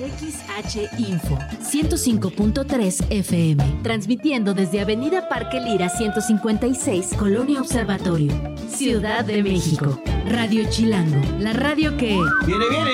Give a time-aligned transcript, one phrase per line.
[0.00, 8.32] XH Info 105.3 FM, transmitiendo desde Avenida Parque Lira 156, Colonia Observatorio,
[8.68, 10.00] Ciudad de México.
[10.26, 12.18] Radio Chilango, la radio que...
[12.46, 12.90] ¡Viene, viene!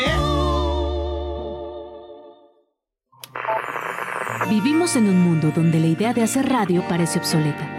[4.50, 7.70] Vivimos en un mundo donde la idea de hacer radio parece obsoleta.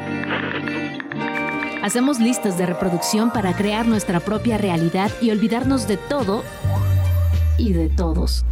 [1.84, 6.44] Hacemos listas de reproducción para crear nuestra propia realidad y olvidarnos de todo
[7.58, 8.46] y de todos.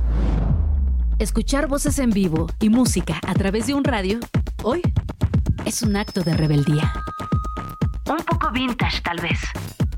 [1.18, 4.20] Escuchar voces en vivo y música a través de un radio,
[4.64, 4.82] hoy,
[5.64, 6.92] es un acto de rebeldía.
[8.10, 9.40] Un poco vintage tal vez,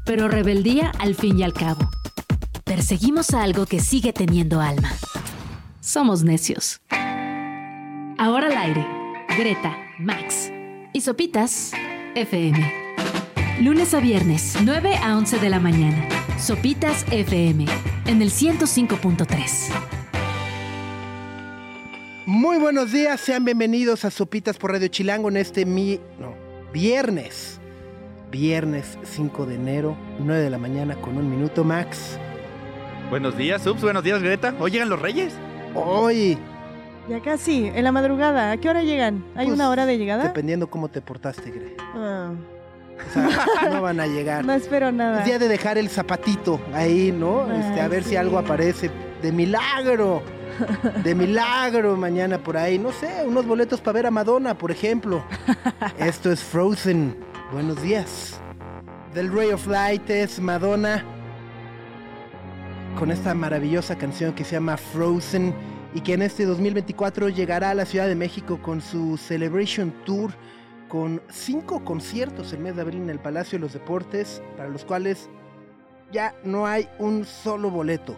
[0.05, 1.90] pero rebeldía al fin y al cabo.
[2.64, 4.91] Perseguimos a algo que sigue teniendo alma.
[5.80, 6.82] Somos necios.
[8.20, 8.86] Ahora al aire,
[9.40, 10.52] Greta, Max
[10.94, 11.72] y Sopitas
[12.13, 12.74] FM.
[13.62, 16.08] Lunes a viernes, 9 a 11 de la mañana.
[16.38, 17.66] Sopitas FM,
[18.05, 19.97] en el 105.3.
[22.27, 25.98] Muy buenos días, sean bienvenidos a Sopitas por Radio Chilango en este mi...
[26.20, 26.34] No,
[26.74, 27.57] viernes.
[28.29, 32.20] Viernes 5 de enero, 9 de la mañana con un minuto, Max.
[33.10, 33.82] Buenos días, Subs.
[33.82, 34.54] Buenos días, Greta.
[34.60, 35.34] ¿Hoy llegan los reyes?
[35.74, 36.37] Hoy,
[37.10, 38.52] Ya casi, en la madrugada.
[38.52, 39.24] ¿A qué hora llegan?
[39.34, 40.26] ¿Hay Pues, una hora de llegada?
[40.26, 41.77] dependiendo cómo te portaste, Gre.
[41.96, 42.32] Ah,
[43.09, 44.43] O sea, no van a llegar.
[44.46, 45.20] no espero nada.
[45.20, 47.46] Es día de dejar el zapatito ahí, ¿no?
[47.49, 50.21] Ay, Este, a ver si algo aparece de milagro.
[51.04, 52.77] De milagro mañana por ahí.
[52.80, 55.24] No sé, unos boletos para ver a Madonna, por ejemplo.
[55.98, 57.16] Esto es Frozen.
[57.52, 58.40] Buenos días.
[59.14, 61.04] Del Ray of Light es Madonna.
[62.98, 65.53] Con esta maravillosa canción que se llama Frozen.
[65.94, 70.31] Y que en este 2024 llegará a la Ciudad de México con su Celebration Tour.
[70.88, 74.42] Con cinco conciertos el mes de abril en el Palacio de los Deportes.
[74.56, 75.30] Para los cuales
[76.12, 78.18] ya no hay un solo boleto.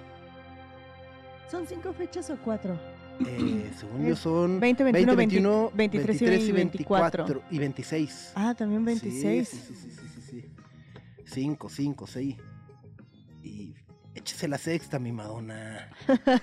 [1.49, 2.79] ¿Son cinco fechas o cuatro?
[3.25, 7.43] Eh, según yo son 20, 21, 21, 23 y 24.
[7.49, 8.31] y 26.
[8.35, 9.47] Ah, también 26.
[9.49, 10.45] Sí, sí, sí, sí, sí, sí.
[11.25, 12.37] Cinco, cinco, sí.
[13.43, 13.73] Y
[14.15, 15.89] échese la sexta, mi Madonna.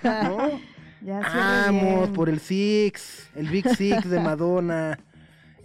[0.02, 0.38] ¿No?
[1.02, 2.12] Ya Vamos bien.
[2.14, 4.98] por el Six, el Big Six de Madonna.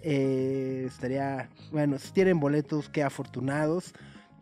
[0.04, 3.94] Eh, estaría, bueno, si tienen boletos, qué afortunados.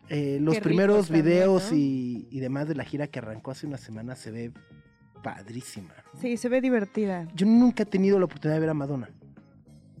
[0.08, 1.76] Eh, los Qué primeros ricos también, videos ¿no?
[1.76, 4.52] y, y demás de la gira que arrancó hace una semana se ve
[5.22, 5.94] padrísima.
[6.20, 7.26] Sí, se ve divertida.
[7.34, 9.10] Yo nunca he tenido la oportunidad de ver a Madonna.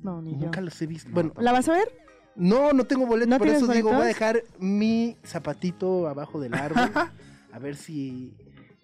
[0.02, 0.38] No, ni yo.
[0.46, 1.10] Nunca los he visto.
[1.12, 1.88] Bueno, ¿La vas a ver?
[2.36, 6.54] no, no tengo boleto, ¿No por eso digo, voy a dejar mi zapatito abajo del
[6.54, 6.90] árbol.
[7.52, 8.34] a ver si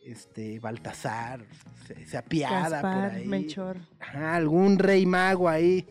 [0.04, 1.44] este Baltasar
[1.86, 3.26] se, se apiada por ahí.
[3.26, 3.78] Melchor.
[4.00, 5.86] Ajá, algún rey mago ahí.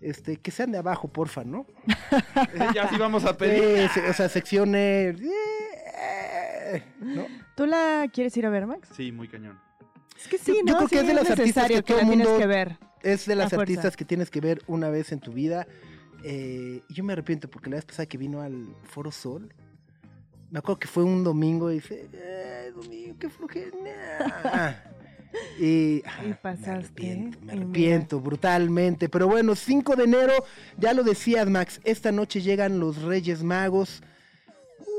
[0.00, 1.66] Este, que sean de abajo, porfa, ¿no?
[2.74, 3.88] ya sí vamos a pedir.
[3.90, 5.16] Sí, o sea, secciones.
[5.20, 7.24] eh, ¿no?
[7.56, 8.88] ¿Tú la quieres ir a ver, Max?
[8.94, 9.58] Sí, muy cañón.
[10.18, 10.76] Es que Yo- sí, yo ¿no?
[10.78, 12.78] creo que es de las artistas que todo mundo- que ver.
[13.02, 15.66] Es de las artistas que tienes que ver una vez en tu vida.
[16.24, 19.52] Eh, yo me arrepiento porque la vez pasada que vino al Foro Sol,
[20.50, 23.72] me acuerdo que fue un domingo y dije, "Ay, domingo, qué flojera.
[25.60, 27.62] Y, ah, Y me pasaste, arrepiento, me y mira.
[27.64, 29.08] arrepiento brutalmente.
[29.10, 30.32] Pero bueno, 5 de enero,
[30.78, 34.02] ya lo decías, Max, esta noche llegan los Reyes Magos.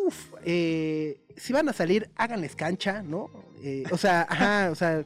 [0.05, 3.31] Uf, eh, si van a salir, háganles cancha, ¿no?
[3.61, 5.03] Eh, o sea, ajá, o sea,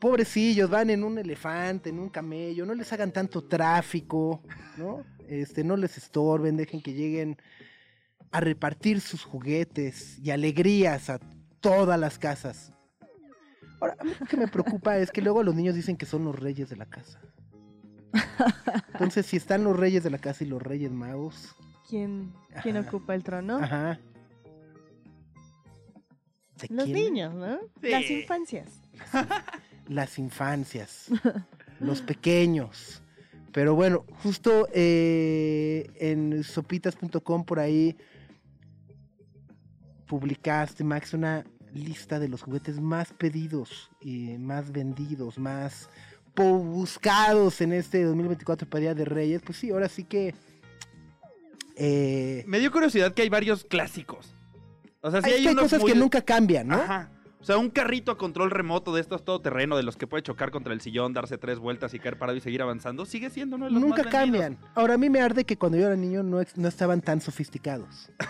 [0.00, 4.42] pobrecillos, van en un elefante, en un camello, no les hagan tanto tráfico,
[4.76, 5.04] ¿no?
[5.28, 7.36] Este, no les estorben, dejen que lleguen
[8.30, 11.18] a repartir sus juguetes y alegrías a
[11.60, 12.72] todas las casas.
[13.80, 16.24] Ahora, a mí lo que me preocupa es que luego los niños dicen que son
[16.24, 17.20] los reyes de la casa.
[18.92, 21.54] Entonces, si están los reyes de la casa y los reyes magos,
[21.88, 23.58] ¿Quién, quién ocupa el trono?
[23.58, 23.98] ajá.
[26.60, 27.58] ¿De Los niños, ¿no?
[27.82, 27.90] Sí.
[27.90, 28.68] Las infancias.
[29.88, 31.06] las infancias,
[31.80, 33.02] los pequeños.
[33.52, 37.96] Pero bueno, justo eh, en sopitas.com por ahí
[40.06, 45.88] publicaste, Max, una lista de los juguetes más pedidos y más vendidos, más
[46.36, 49.42] buscados en este 2024 para Día de Reyes.
[49.44, 50.34] Pues sí, ahora sí que...
[51.76, 54.33] eh, Me dio curiosidad que hay varios clásicos.
[55.04, 56.76] O sea, sí hay, hay, hay unos cosas muy que nunca cambian, ¿no?
[56.76, 57.10] Ajá.
[57.44, 60.50] O sea, un carrito a control remoto de estos todoterreno, de los que puede chocar
[60.50, 63.66] contra el sillón, darse tres vueltas y caer parado y seguir avanzando, sigue siendo uno
[63.66, 64.56] de los Nunca más cambian.
[64.74, 68.10] Ahora a mí me arde que cuando yo era niño no, estaban tan sofisticados.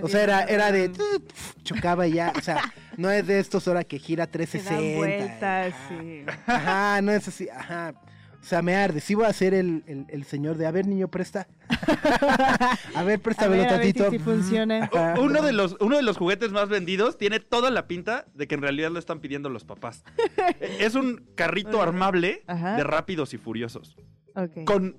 [0.00, 0.92] O sea, era, de
[1.64, 4.96] chocaba y ya, o sea, no es de estos ahora que gira Se dan 360.
[4.96, 6.24] vueltas, sí.
[6.46, 7.92] Ajá, no es así, ajá.
[8.40, 9.00] O sea, me arde.
[9.00, 11.48] Sí voy a ser el, el, el señor de, a ver, niño, presta.
[12.94, 14.10] a ver, A préstamelo ver, a ver si, tantito.
[14.10, 14.84] si funciona.
[14.84, 15.14] Ajá.
[15.18, 18.46] U- Uno de, los, uno de los juguetes más vendidos tiene toda la pinta de
[18.46, 20.04] que en realidad lo están pidiendo los papás.
[20.78, 22.76] Es un carrito armable Ajá.
[22.76, 23.96] de rápidos y furiosos.
[24.34, 24.64] Ok.
[24.64, 24.96] Con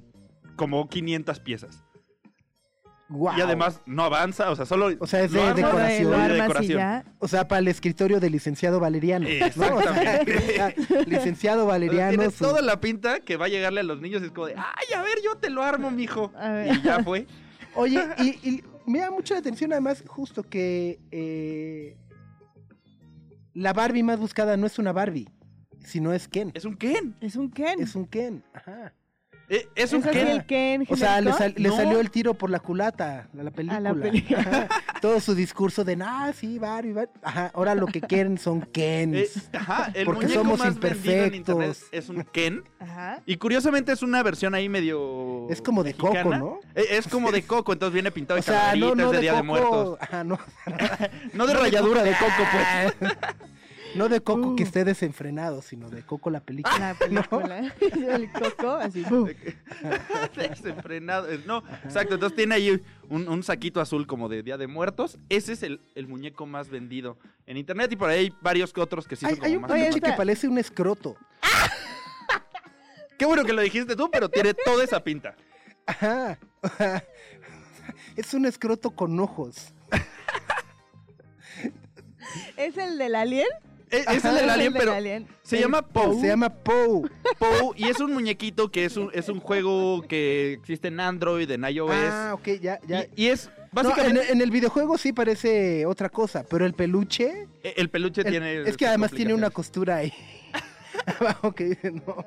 [0.55, 1.83] como 500 piezas.
[3.09, 4.89] Y además no avanza, o sea, solo.
[4.99, 6.11] O sea, es de decoración.
[6.11, 7.05] de ya.
[7.19, 9.27] O sea, para el escritorio del licenciado Valeriano.
[9.29, 9.75] ¿no?
[9.77, 11.05] O sea, Exactamente.
[11.09, 12.09] licenciado O sea, Valeriano.
[12.17, 14.47] Tiene su- toda la pinta que va a llegarle a los niños y es como
[14.47, 16.31] de, ay, a ver, yo te lo armo, mijo.
[16.35, 16.75] A ver.
[16.75, 17.27] Y ya fue.
[17.75, 21.95] Oye, y, y me da mucha atención además justo que eh,
[23.53, 25.29] la Barbie más buscada no es una Barbie,
[25.85, 26.51] sino es Ken.
[26.53, 27.15] Es un Ken.
[27.21, 27.79] Es un Ken.
[27.81, 28.43] Es un Ken.
[28.53, 28.93] Ajá.
[29.49, 30.27] Eh, Es un ¿Es así Ken.
[30.27, 31.75] el Ken O sea, le, sal- le No.
[31.77, 33.93] salió el tiro por la culata a la película.
[33.93, 34.39] película.
[34.39, 34.67] Ajá.
[35.01, 37.11] Todo su discurso de, ah, sí, Barbie, Barbie".
[37.23, 39.15] Ajá, ahora lo que quieren son Kens.
[39.17, 41.87] Eh, ajá, el Porque muñeco somos más vendido en internet imperfectos.
[41.93, 42.63] es un Ken.
[42.79, 43.21] Ajá.
[43.25, 45.47] Y curiosamente es una versión ahí medio.
[45.49, 46.37] Es como de Coco, mexicana.
[46.39, 46.59] ¿no?
[46.75, 49.21] Eh, Es como de Coco, entonces viene pintado de O sea, no, no de de
[49.21, 49.41] Día Coco.
[49.41, 49.97] de Muertos.
[50.01, 50.39] Ajá, no.
[51.33, 53.11] No de rayadura de Coco, pues.
[53.95, 54.65] No de Coco que Uh.
[54.65, 56.77] esté desenfrenado, sino de Coco la película.
[56.79, 57.73] La película.
[57.79, 59.03] El coco, así.
[59.09, 59.29] ¡bum!
[60.35, 61.31] Desenfrenado.
[61.31, 62.15] Eh, No, exacto.
[62.15, 65.17] Entonces tiene ahí un, un saquito azul como de Día de Muertos.
[65.29, 67.91] Ese es el, el muñeco más vendido en internet.
[67.91, 69.95] Y por ahí hay varios otros que sí hay, son hay como un más.
[69.95, 71.15] Que parece un escroto.
[73.17, 75.35] Qué bueno que lo dijiste tú, pero tiene toda esa pinta.
[75.87, 76.37] Ajá.
[78.15, 79.73] Es un escroto con ojos.
[82.57, 83.47] ¿Es el del alien?
[83.89, 85.27] Eh, Es el del Es alien, del pero alien.
[85.43, 86.19] se El llama Poe.
[86.19, 87.09] Se llama Poe.
[87.39, 91.49] Poe, y es un muñequito que es un, es un juego que existe en Android,
[91.51, 91.91] en iOS.
[91.93, 93.05] Ah, ok, ya, ya.
[93.15, 94.23] y, y es No, básicamente.
[94.25, 97.47] en, en el videojuego sí parece otra cosa, pero el peluche.
[97.63, 98.61] e- el peluche el- tiene.
[98.63, 100.13] es que además tiene una costura ahí.
[101.19, 102.25] Abajo que dice, no.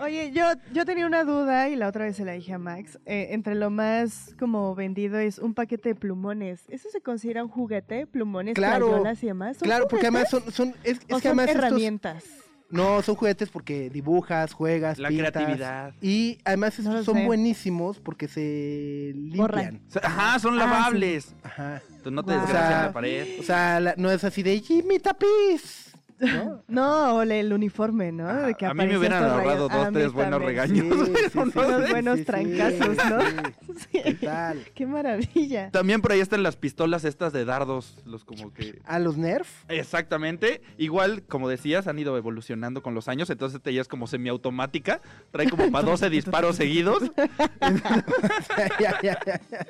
[0.00, 2.98] Oye, yo, yo tenía una duda y la otra vez se la dije a Max.
[3.04, 6.64] Eh, entre lo más como vendido es un paquete de plumones.
[6.68, 8.06] ¿Eso se considera un juguete?
[8.06, 9.56] ¿Plumones, Claro, crayolas y demás?
[9.56, 10.50] ¿Son Claro, porque además son.
[10.52, 12.24] son es, es o que son además estos- herramientas?
[12.70, 15.94] no, son juguetes porque dibujas, juegas, La pintas, creatividad.
[16.02, 17.24] Y además estos son sé.
[17.26, 19.80] buenísimos porque se limpian.
[20.02, 21.34] Ajá, son Ah, lavables.
[21.42, 21.82] Ajá.
[21.88, 22.40] Entonces no te Guau.
[22.46, 23.40] desgracian O sea, la pared.
[23.40, 25.86] O sea, la- no es así de Jimmy tapiz.
[26.20, 26.62] ¿No?
[26.68, 28.26] No, o el uniforme, ¿no?
[28.56, 30.86] Que a mí me hubieran ahorrado dos, A mí tres buenos regaños.
[31.32, 33.20] pero no Unos buenos trancazos, ¿no?
[33.78, 34.14] Sí, Sí.
[34.16, 34.64] total.
[34.74, 35.70] Qué maravilla.
[35.70, 38.80] También por ahí están las pistolas estas de dardos, los como que...
[38.84, 39.64] A los Nerf.
[39.68, 40.60] Exactamente.
[40.76, 45.00] Igual, como decías, han ido evolucionando con los años, entonces esta ya es como semiautomática.
[45.30, 47.02] Trae como para 12 disparos seguidos.
[48.80, 49.66] ya, ya, ya, ya.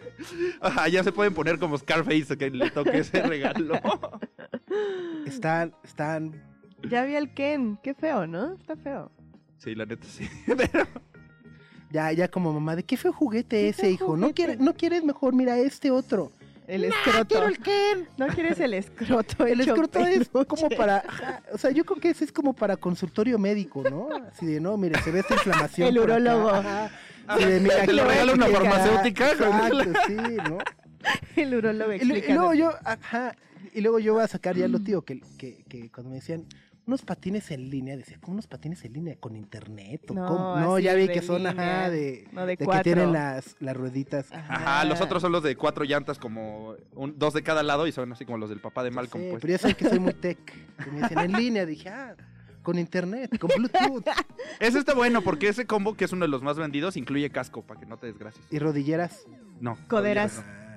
[0.61, 3.75] Ajá, ya se pueden poner como Scarface que le toque ese regalo.
[5.27, 6.43] Están, están.
[6.89, 7.79] Ya vi el Ken.
[7.83, 8.55] Qué feo, ¿no?
[8.55, 9.11] Está feo.
[9.59, 10.29] Sí, la neta sí.
[10.47, 10.87] Pero
[11.91, 14.17] Ya, ya como mamá, ¿de qué fue juguete ¿Qué ese, hijo?
[14.17, 15.35] ¿No, quieres, ¿No quieres mejor?
[15.35, 16.33] Mira este otro.
[16.67, 17.27] El escroto.
[17.29, 18.09] quiero el Ken.
[18.19, 19.47] No quieres el escroto.
[19.47, 21.03] El escroto es como para.
[21.53, 24.09] o sea, yo creo que ese es como para consultorio médico, ¿no?
[24.31, 25.89] Así de, no, mire, se ve esta inflamación.
[25.89, 26.51] El urólogo.
[26.51, 26.91] ajá.
[27.29, 29.31] Así de, mira, Te lo regala una aquí acá, farmacéutica.
[29.33, 30.59] Exacto, sí, ¿no?
[31.37, 32.35] El urólogo explica.
[32.35, 33.37] luego yo, ajá,
[33.75, 36.44] y luego yo voy a sacar ya lo tío, que, que, que cuando me decían
[36.87, 39.17] unos patines en línea, decía, ¿cómo unos patines en línea?
[39.20, 40.11] ¿Con internet?
[40.11, 40.56] ¿O No, cómo?".
[40.59, 43.76] no ya vi que son, línea, ajá, de, no de de que tienen las, las
[43.76, 44.32] rueditas.
[44.32, 47.93] Ajá, los otros son los de cuatro llantas, como un- dos de cada lado, y
[47.93, 49.41] son así como los del papá de Malcolm, Sí, pues.
[49.43, 50.38] pero ya saben que soy muy tech.
[50.82, 52.17] Que me decían en línea, dije, ah,
[52.62, 54.04] con internet, con Bluetooth
[54.61, 57.62] Ese está bueno porque ese combo, que es uno de los más vendidos, incluye casco
[57.66, 58.47] para que no te desgracies.
[58.50, 59.26] y rodilleras.
[59.61, 59.76] No.
[59.88, 60.37] Coderas.
[60.37, 60.68] rodilleras no.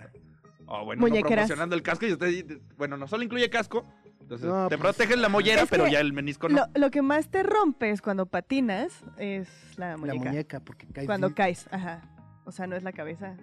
[0.74, 1.30] Oh, bueno, Muñequeras.
[1.30, 3.86] no promocionando el casco y usted, bueno, no solo incluye casco,
[4.22, 6.60] entonces No, te pues, protegen la mollera, pero ya el menisco no.
[6.74, 10.30] Lo, lo que más te rompes cuando patinas es la La muñeca.
[10.30, 11.36] muñeca, porque caes Cuando bien.
[11.36, 12.02] caes, ajá.
[12.46, 13.36] O sea, no es la cabeza.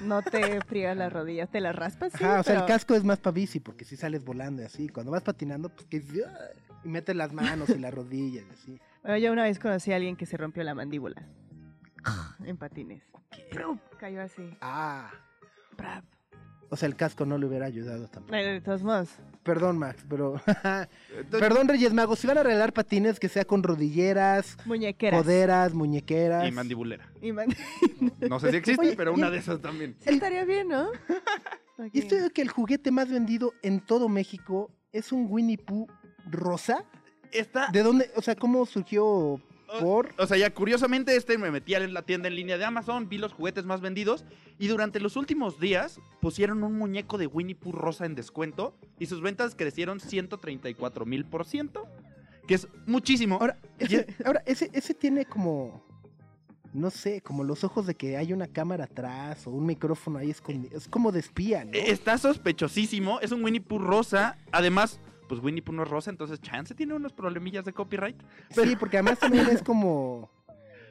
[0.00, 2.12] No te friegas las rodillas, te las raspas.
[2.12, 4.64] sí, Ajá, o sea, el casco es más para bici, porque si sales volando y
[4.64, 4.88] así.
[4.88, 5.98] Cuando vas patinando, pues que
[6.82, 8.80] y metes las manos y las rodillas y así.
[9.02, 11.22] Bueno, yo una vez conocí a alguien que se rompió la mandíbula.
[12.44, 13.02] en patines.
[13.50, 13.78] ¡Prum!
[13.98, 14.56] Cayó así.
[14.62, 15.10] Ah.
[16.70, 18.34] O sea, el casco no le hubiera ayudado tampoco.
[18.36, 19.08] Eh, De todos modos.
[19.42, 20.40] Perdón, Max, pero.
[20.46, 25.22] Entonces- Perdón, Reyes Magos, si van a regalar patines, que sea con rodilleras, Muñequeras.
[25.22, 26.46] coderas, muñequeras.
[26.48, 27.10] Y mandibulera.
[27.20, 27.48] Y man-
[28.28, 29.96] No sé si existe, Oye, pero y- una de esas también.
[30.00, 30.88] Sí, estaría bien, ¿no?
[31.94, 35.86] Y esto de que el juguete más vendido en todo México es un Winnie Pooh
[36.30, 36.84] rosa.
[37.32, 38.10] Esta, ¿De dónde?
[38.16, 39.40] O sea, ¿cómo surgió
[39.78, 40.10] por?
[40.18, 43.18] o sea, ya curiosamente este me metí en la tienda en línea de Amazon, vi
[43.18, 44.24] los juguetes más vendidos
[44.58, 49.06] y durante los últimos días pusieron un muñeco de Winnie Pooh rosa en descuento y
[49.06, 51.86] sus ventas crecieron 134 mil por ciento.
[52.46, 53.38] que es muchísimo.
[53.40, 55.84] Ahora, ese, ahora ese, ese tiene como,
[56.72, 60.30] no sé, como los ojos de que hay una cámara atrás o un micrófono ahí
[60.30, 60.76] escondido.
[60.76, 61.72] Es como de espía, ¿no?
[61.72, 63.20] Está sospechosísimo.
[63.20, 64.36] Es un Winnie Pooh rosa.
[64.52, 65.00] Además,
[65.30, 68.20] pues Winnie Pooh no es rosa, entonces Chance tiene unos problemillas de copyright.
[68.50, 70.28] Sí, porque además también es como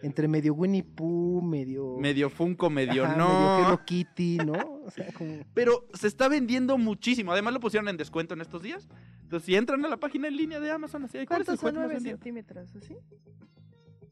[0.01, 1.97] entre medio Winnie Pooh, medio...
[1.97, 3.27] Medio Funko, medio ajá, no.
[3.27, 4.53] medio Hello Kitty, ¿no?
[4.85, 5.43] O sea, como...
[5.53, 7.33] Pero se está vendiendo muchísimo.
[7.33, 8.87] Además lo pusieron en descuento en estos días.
[9.23, 11.59] Entonces, si entran a la página en línea de Amazon, así hay ¿cuál es el
[11.59, 12.15] ¿Cuántos son juguete más 9 vendido?
[12.15, 12.73] centímetros?
[12.77, 12.95] ¿Así?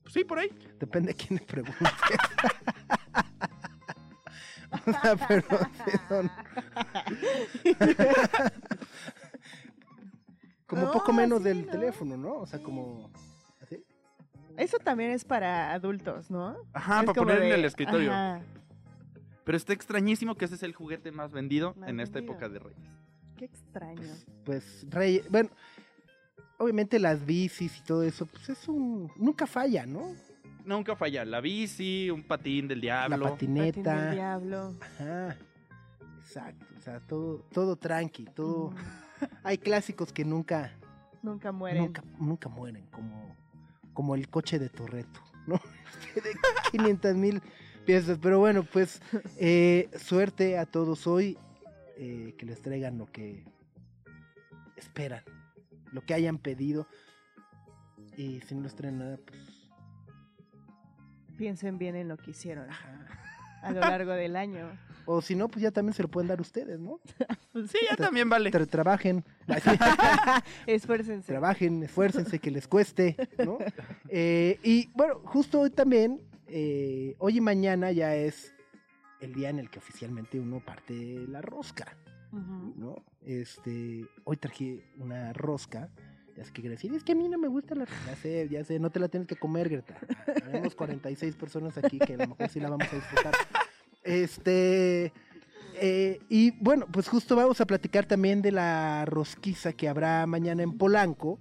[0.03, 0.49] Pues sí, por ahí.
[0.77, 1.79] Depende de quién le pregunte.
[4.87, 5.47] o sea, pero
[5.85, 6.29] sí son
[10.67, 11.71] como No, poco menos sí, del ¿no?
[11.71, 12.33] teléfono, ¿no?
[12.39, 13.09] O sea, como...
[13.61, 13.83] ¿así?
[14.57, 16.57] Eso también es para adultos, ¿no?
[16.73, 18.11] Ajá, Es para poner en de- el escritorio.
[18.11, 18.41] Ajá.
[19.43, 22.33] Pero está extrañísimo que ese es el juguete más vendido Más en esta vendido.
[22.33, 22.89] época de Reyes.
[23.37, 24.01] Qué extraño.
[24.43, 25.21] Pues, Rey...
[25.29, 25.49] Bueno,
[26.57, 29.09] obviamente las bicis y todo eso, pues es un...
[29.15, 30.13] Nunca falla, ¿no?
[30.65, 31.23] Nunca falla.
[31.23, 33.29] La bici, un patín del La diablo.
[33.29, 34.11] Patín del patineta.
[34.11, 34.73] diablo.
[34.81, 35.37] Ajá.
[36.19, 36.65] Exacto.
[36.77, 38.71] O sea, todo, todo tranqui, todo...
[38.71, 38.75] Mm,
[39.43, 40.71] Hay clásicos que nunca...
[41.21, 41.83] Nunca mueren.
[41.83, 43.35] Nunca, nunca mueren, como,
[43.93, 45.55] como el coche de Torreto, ¿no?
[46.15, 46.31] de
[46.71, 47.41] 500 mil
[47.85, 48.19] piezas.
[48.21, 49.01] Pero bueno, pues
[49.37, 51.37] eh, suerte a todos hoy,
[51.97, 53.43] eh, que les traigan lo que
[54.75, 55.23] esperan,
[55.91, 56.87] lo que hayan pedido.
[58.15, 59.69] Y si no les traen nada, pues...
[61.37, 63.07] Piensen bien en lo que hicieron ajá.
[63.61, 64.71] a lo largo del año.
[65.09, 66.99] O si no, pues ya también se lo pueden dar ustedes, ¿no?
[67.71, 68.51] Sí, ya también vale.
[68.51, 69.23] Tra- trabajen,
[70.67, 71.25] Esfuércense.
[71.25, 73.57] trabajen, esfuércense, que les cueste, ¿no?
[74.09, 78.53] Eh, y bueno, justo hoy también, eh, hoy y mañana ya es
[79.21, 80.93] el día en el que oficialmente uno parte
[81.27, 81.97] la rosca.
[82.31, 83.03] ¿no?
[83.25, 85.89] Este, hoy traje una rosca.
[86.35, 88.05] Qué quiere decir, es que a mí no me gusta la rosca.
[88.05, 89.97] Ya sé, ya sé, no te la tienes que comer, Greta.
[90.45, 93.33] Tenemos 46 personas aquí que a lo mejor sí la vamos a disfrutar.
[94.07, 95.11] Este,
[95.79, 100.63] eh, y bueno, pues justo vamos a platicar también de la rosquiza que habrá mañana
[100.63, 101.39] en Polanco,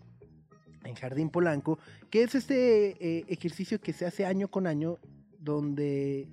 [0.83, 1.79] en Jardín Polanco,
[2.11, 4.99] que es este eh, ejercicio que se hace año con año,
[5.39, 6.29] donde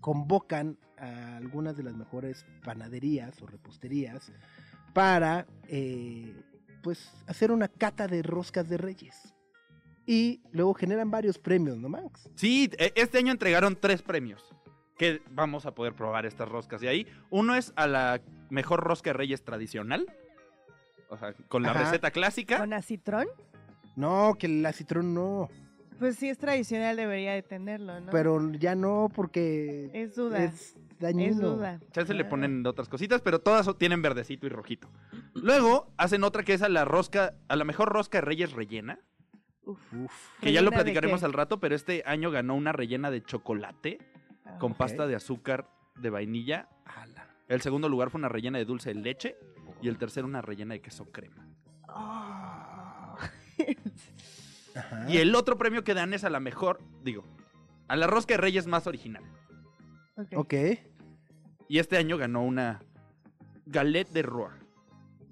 [0.00, 4.32] convocan a algunas de las mejores panaderías o reposterías
[4.94, 6.34] para eh,
[6.82, 9.34] pues hacer una cata de roscas de reyes.
[10.06, 12.30] Y luego generan varios premios, ¿no, Max?
[12.34, 14.42] Sí, e- este año entregaron tres premios.
[14.98, 17.06] Que vamos a poder probar estas roscas de ahí.
[17.30, 18.20] Uno es a la
[18.50, 20.06] mejor rosca de reyes tradicional.
[21.08, 21.80] O sea, con la Ajá.
[21.84, 22.58] receta clásica.
[22.58, 23.26] ¿Con acitrón?
[23.96, 25.48] No, que la citrón no.
[25.98, 28.10] Pues si es tradicional debería de tenerlo, ¿no?
[28.10, 30.42] Pero ya no, porque Es duda.
[30.42, 31.30] es dañino.
[31.30, 31.80] Es duda.
[31.92, 32.28] Chance le Ah.
[32.28, 34.90] ponen otras cositas, pero todas tienen verdecito y rojito.
[35.34, 38.98] Luego hacen otra que es a la rosca, a la mejor rosca de reyes rellena.
[39.64, 39.80] Uf.
[39.94, 40.12] Uf.
[40.40, 43.22] Que ya lo ¿Rellena de platicaremos al rato, pero este año ganó una rellena de
[43.22, 43.98] chocolate
[44.58, 44.78] con ok.
[44.78, 46.68] pasta de azúcar de vainilla.
[46.84, 47.28] Ala.
[47.48, 49.36] El segundo lugar fue una rellena de dulce de leche.
[49.82, 51.46] Y el tercero una rellena de queso crema.
[51.88, 53.16] Ah.
[55.08, 57.24] Y el otro premio que dan es a la mejor, digo,
[57.86, 59.22] a la rosca de reyes más original.
[60.16, 60.28] Ok.
[60.36, 60.54] Ok.
[61.68, 62.82] Y este año ganó una
[63.66, 64.58] galette de Roa.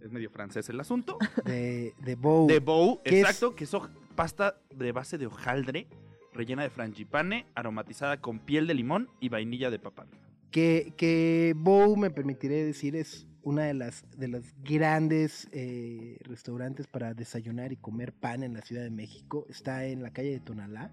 [0.00, 1.18] Es medio francés el asunto.
[1.44, 2.46] De, de Bow.
[2.46, 3.24] De Bow, ¿Qué es?
[3.24, 3.76] exacto, que es
[4.14, 5.88] pasta de base de hojaldre,
[6.34, 10.08] rellena de frangipane, aromatizada con piel de limón y vainilla de papal.
[10.50, 16.86] Que, que Bow, me permitiré decir, es una de las, de las grandes eh, restaurantes
[16.86, 19.46] para desayunar y comer pan en la Ciudad de México.
[19.48, 20.92] Está en la calle de Tonalá.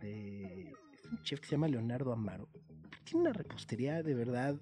[0.00, 2.48] de- es un chef que se llama Leonardo Amaro.
[3.04, 4.56] Tiene una repostería de verdad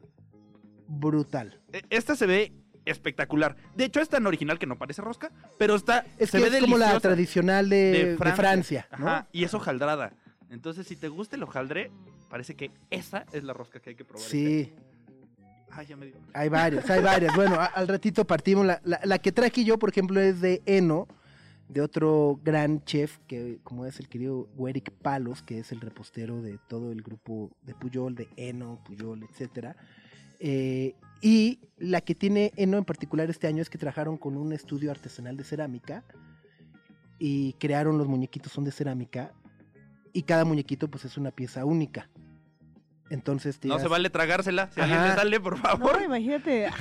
[0.88, 1.60] brutal.
[1.72, 2.52] E- Esta se ve
[2.90, 3.56] espectacular.
[3.76, 6.56] De hecho, es tan original que no parece rosca, pero está Es se que ve
[6.56, 9.06] es como la tradicional de, de Francia, ¿no?
[9.08, 10.12] Ajá, y es hojaldrada.
[10.50, 11.90] Entonces, si te gusta el hojaldre,
[12.30, 14.24] parece que esa es la rosca que hay que probar.
[14.24, 14.72] este Sí.
[15.70, 16.14] Ay, ya me dio.
[16.32, 17.36] Hay varias, hay varias.
[17.36, 18.64] Bueno, a- al ratito partimos.
[18.66, 21.06] La, la- la que traje yo, por ejemplo, es de Eno,
[21.68, 26.40] de otro gran chef, que como es el querido Eric Palos, que es el repostero
[26.40, 29.76] de todo el grupo de Puyol, de Eno, Puyol, etcétera.
[30.40, 34.52] Eh, y la que tiene Eno en particular este año es que trabajaron con un
[34.52, 36.04] estudio artesanal de cerámica
[37.18, 39.32] y crearon los muñequitos, son de cerámica,
[40.12, 42.08] y cada muñequito pues es una pieza única.
[43.10, 44.70] Entonces te No se vale tragársela.
[44.70, 45.98] Si alguien le sale, por favor.
[45.98, 46.68] No, imagínate.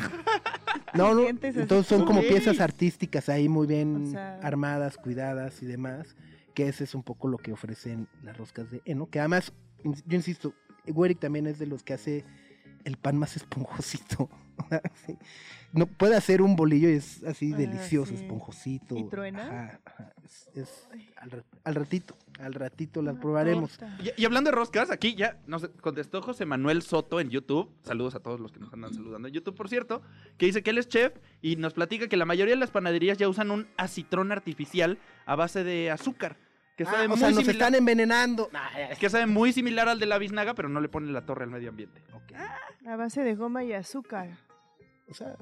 [0.94, 5.66] No, no, entonces son como piezas artísticas ahí muy bien O sea- armadas, cuidadas y
[5.66, 6.16] demás,
[6.56, 9.54] que ese es un poco lo que ofrecen las roscas de Eno, que además,
[9.84, 10.54] yo insisto,
[10.88, 12.26] Werick también es de los que hace
[12.88, 14.30] el pan más esponjosito.
[15.06, 15.16] Sí.
[15.72, 18.22] No puede hacer un bolillo y es así Ah, delicioso, sí.
[18.24, 18.98] esponjosito.
[18.98, 19.44] ¿Y truena?
[19.44, 23.78] Ajá, ajá, Es, es al, ra- al ratito, al ratito las Una probaremos.
[24.04, 27.70] Y, y hablando de roscas, aquí ya nos contestó José Manuel Soto en YouTube.
[27.84, 30.02] Saludos a todos los que nos andan saludando en YouTube, por cierto.
[30.38, 31.14] Que dice que él es chef
[31.44, 35.36] y nos platica que la mayoría de las panaderías ya usan un acitrón artificial a
[35.36, 36.38] base de azúcar.
[36.78, 38.50] Que Ah, sabe, o muy sea, nos similar, están envenenando.
[38.54, 38.96] Ya.
[38.96, 41.50] que sabe muy similar al de la biznaga, pero no le pone la torre al
[41.50, 42.02] medio ambiente.
[42.14, 42.34] Ok.
[42.88, 44.30] A base de goma y azúcar.
[45.10, 45.36] O sea,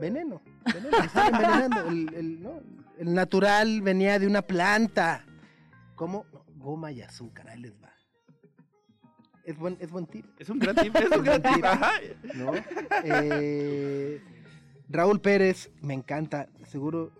[0.00, 0.40] veneno.
[0.72, 1.88] veneno, están envenenando.
[1.90, 2.60] El, el- ¿no?
[2.96, 5.24] el natural venía de una planta.
[5.96, 6.24] ¿Cómo?
[6.32, 7.92] No, goma y azúcar, ahí les va.
[9.44, 10.26] Es buen, es buen tip.
[10.38, 11.64] Es un gran tip, es un gran tip.
[11.64, 11.92] Ajá.
[12.34, 12.52] ¿no?
[13.04, 14.22] Eh,
[14.88, 17.12] Raúl Pérez, me encanta, seguro.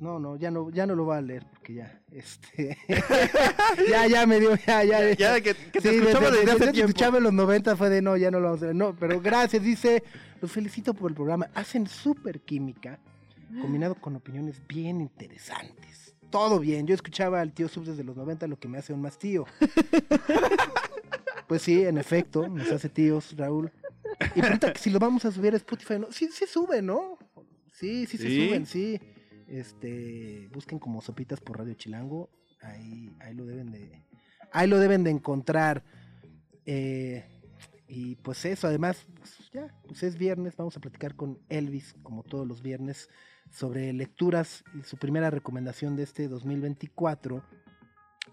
[0.00, 2.76] No, no, ya no, ya no lo voy a leer porque ya, este,
[3.88, 6.58] ya, ya me dio, ya, ya, Ya que, que te Sí, escuchamos desde, desde hace
[6.58, 6.88] desde tiempo.
[6.90, 8.76] escuchaba en los 90 fue de no, ya no lo vamos a leer.
[8.76, 10.02] No, pero gracias, dice,
[10.40, 11.48] los felicito por el programa.
[11.54, 12.98] Hacen súper química,
[13.60, 16.14] combinado con opiniones bien interesantes.
[16.30, 19.00] Todo bien, yo escuchaba al tío Sub desde los 90, lo que me hace un
[19.00, 19.46] más tío.
[21.46, 23.70] Pues sí, en efecto, nos hace tíos, Raúl.
[24.34, 26.10] Y pregunta que si lo vamos a subir a Spotify, ¿no?
[26.10, 27.18] Sí, sí sube, ¿no?
[27.72, 28.98] Sí, sí, se suben, sí.
[29.48, 32.30] Este, busquen como sopitas por Radio Chilango,
[32.62, 34.02] ahí, ahí lo deben de,
[34.52, 35.84] ahí lo deben de encontrar.
[36.66, 37.24] Eh,
[37.86, 42.22] y pues eso, además, pues ya, pues es viernes, vamos a platicar con Elvis, como
[42.22, 43.10] todos los viernes,
[43.50, 44.64] sobre lecturas.
[44.78, 47.44] Y su primera recomendación de este 2024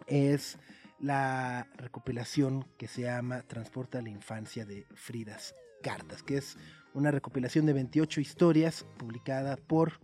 [0.08, 0.58] es
[1.00, 6.58] la recopilación que se llama Transporta a la Infancia de Fridas Cartas, que es
[6.94, 10.00] una recopilación de 28 historias publicada por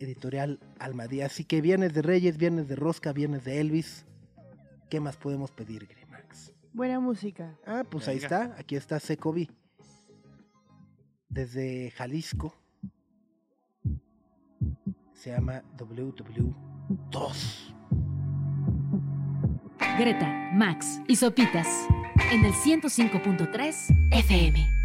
[0.00, 1.26] Editorial Almadía.
[1.26, 4.06] Así que viernes de Reyes, viernes de Rosca, viernes de Elvis.
[4.88, 6.52] ¿Qué más podemos pedir, Grimax?
[6.72, 7.56] Buena música.
[7.66, 9.48] Ah, pues ahí está, aquí está Secovi.
[11.28, 12.56] Desde Jalisco.
[15.14, 17.74] Se llama WW2.
[19.98, 21.86] Greta, Max y Sopitas
[22.32, 24.79] en el 105.3 FM.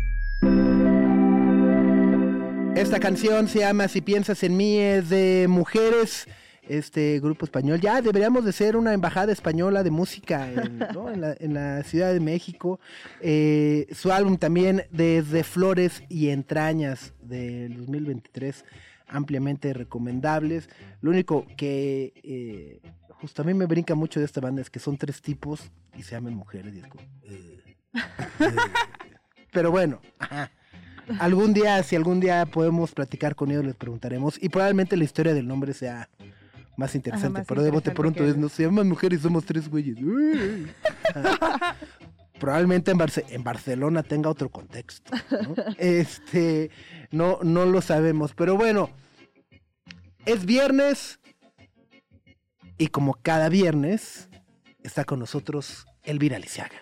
[2.75, 6.27] Esta canción se llama Si piensas en mí, es de mujeres,
[6.67, 7.79] este grupo español.
[7.79, 12.81] Ya deberíamos de ser una embajada española de música en, la, Ciudad de México.
[13.22, 18.66] Eh, su álbum también Desde Flores y Entrañas del 2023,
[19.07, 20.70] ampliamente recomendables.
[21.00, 22.81] Lo único que eh,
[23.22, 26.03] justo a mí me brinca mucho de esta banda es que son tres tipos y
[26.03, 26.74] se llaman mujeres.
[26.75, 26.83] y eh,
[27.24, 28.55] eh.
[29.53, 30.51] Pero bueno, ajá.
[31.20, 34.41] Algún día, si algún día podemos platicar con ellos, les preguntaremos.
[34.41, 36.09] Y probablemente la historia del nombre sea
[36.77, 37.39] más interesante.
[37.39, 39.98] más pero de bote pronto que- es, no se llaman mujeres y somos tres güeyes.
[42.39, 45.11] Probablemente en, Barce- en Barcelona tenga otro contexto.
[45.31, 45.55] ¿no?
[45.77, 46.70] Este,
[47.11, 48.33] no, no lo sabemos.
[48.33, 48.89] Pero bueno,
[50.25, 51.20] es viernes.
[52.77, 54.27] Y como cada viernes,
[54.83, 56.75] está con nosotros Elvira Lisiaga.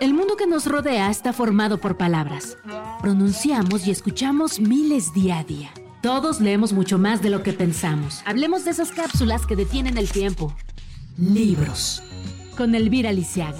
[0.00, 2.56] El mundo que nos rodea está formado por palabras.
[3.00, 5.70] Pronunciamos y escuchamos miles día a día.
[6.02, 8.22] Todos leemos mucho más de lo que pensamos.
[8.24, 10.54] Hablemos de esas cápsulas que detienen el tiempo.
[11.16, 12.02] Libros.
[12.56, 13.58] Con Elvira Lisiaga.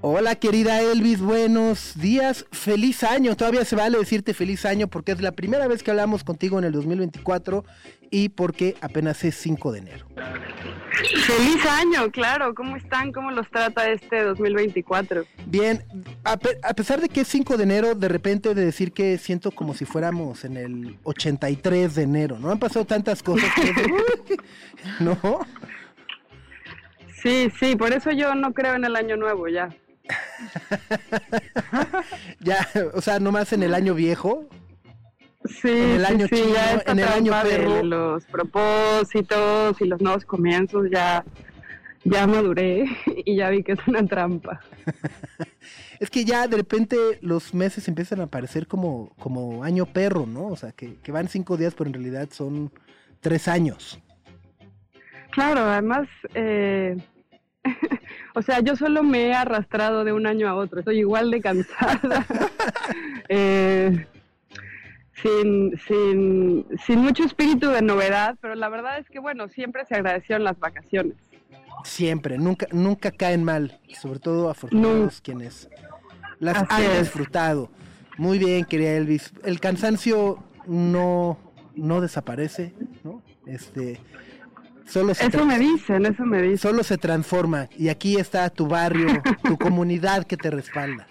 [0.00, 5.20] Hola querida Elvis, buenos días, feliz año, todavía se vale decirte feliz año porque es
[5.20, 7.64] la primera vez que hablamos contigo en el 2024
[8.10, 10.06] y porque apenas es 5 de enero.
[11.26, 12.54] Feliz año, claro.
[12.54, 13.12] ¿Cómo están?
[13.12, 15.24] ¿Cómo los trata este 2024?
[15.46, 15.84] Bien,
[16.24, 19.18] a, pe- a pesar de que es 5 de enero, de repente de decir que
[19.18, 22.50] siento como si fuéramos en el 83 de enero, ¿no?
[22.52, 23.72] Han pasado tantas cosas que...
[25.00, 25.18] ¿No?
[27.20, 29.68] Sí, sí, por eso yo no creo en el año nuevo ya.
[32.40, 34.48] Ya, o sea, nomás en el año viejo.
[35.44, 37.82] Sí, En el año sí, chino, ya esta en el año perro.
[37.82, 41.24] los propósitos y los nuevos comienzos ya,
[42.04, 42.84] ya maduré
[43.24, 44.60] y ya vi que es una trampa.
[46.00, 50.46] Es que ya de repente los meses empiezan a parecer como, como año perro, ¿no?
[50.46, 52.70] O sea, que, que van cinco días, pero en realidad son
[53.20, 53.98] tres años.
[55.30, 56.96] Claro, además, eh,
[58.34, 61.40] o sea, yo solo me he arrastrado de un año a otro, estoy igual de
[61.40, 62.26] cansada,
[63.28, 64.06] eh,
[65.14, 69.94] sin, sin, sin mucho espíritu de novedad, pero la verdad es que, bueno, siempre se
[69.94, 71.16] agradecieron las vacaciones.
[71.84, 75.68] Siempre, nunca, nunca caen mal, sobre todo afortunados quienes
[76.40, 77.70] las han disfrutado.
[78.16, 79.32] Muy bien, querida Elvis.
[79.44, 81.38] El cansancio no,
[81.76, 83.22] no desaparece, ¿no?
[83.46, 84.00] Este,
[84.88, 86.58] Solo se Eso me dicen, eso me dicen.
[86.58, 87.68] Solo se transforma.
[87.76, 89.06] Y aquí está tu barrio,
[89.44, 91.06] tu comunidad que te respalda.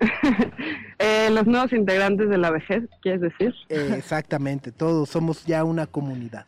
[1.02, 3.54] Eh, los nuevos integrantes de la vejez, ¿quieres decir?
[3.70, 6.44] Eh, exactamente, todos somos ya una comunidad.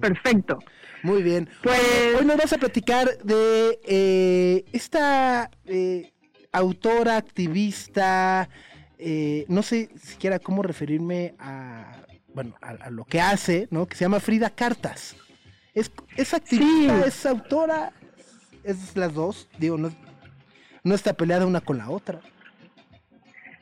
[0.00, 0.58] Perfecto.
[1.04, 1.48] Muy bien.
[1.62, 1.78] Pues
[2.18, 6.10] Hoy nos vas a platicar de eh, esta eh,
[6.50, 8.48] autora, activista,
[8.98, 12.03] eh, no sé siquiera cómo referirme a,
[12.34, 13.86] bueno, a, a lo que hace, ¿no?
[13.86, 15.16] Que se llama Frida Cartas.
[15.72, 17.08] Es, es activista, Sí.
[17.08, 17.92] es autora,
[18.62, 19.90] es las dos, digo, no,
[20.82, 22.20] no está peleada una con la otra.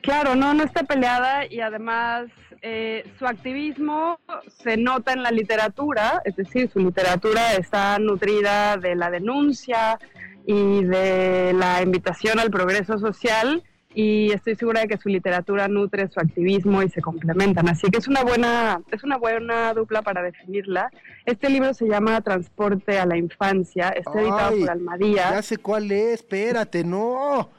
[0.01, 2.25] Claro, no, no está peleada y además
[2.61, 4.19] eh, su activismo
[4.63, 9.97] se nota en la literatura, es decir, su literatura está nutrida de la denuncia
[10.45, 13.63] y de la invitación al progreso social
[13.95, 17.99] y estoy segura de que su literatura nutre su activismo y se complementan, así que
[17.99, 20.89] es una buena es una buena dupla para definirla.
[21.25, 25.31] Este libro se llama Transporte a la infancia, está editado por Almadía.
[25.31, 27.49] Ya sé cuál es, espérate, no.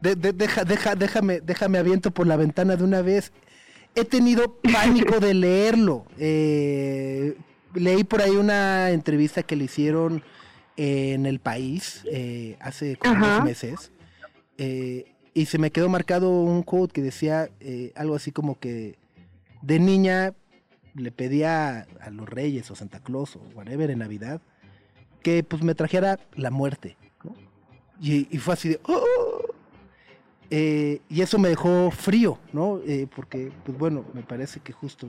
[0.00, 3.32] De- de- deja, deja, déjame, déjame aviento por la ventana de una vez.
[3.94, 6.06] He tenido pánico de leerlo.
[6.18, 7.36] Eh,
[7.74, 10.22] leí por ahí una entrevista que le hicieron
[10.76, 13.92] en El País eh, hace como dos meses.
[14.58, 18.98] eh, y se me quedó marcado un quote que decía eh, algo así como que
[19.62, 20.34] de niña
[20.94, 24.40] le pedía a los reyes o Santa Claus o whatever en Navidad
[25.22, 26.96] que pues me trajera la muerte.
[27.24, 27.34] ¿no?
[28.00, 28.80] Y, y fue así de...
[28.84, 29.54] "Oh".
[30.54, 32.78] Eh, y eso me dejó frío, ¿no?
[32.86, 35.08] Eh, porque, pues bueno, me parece que justo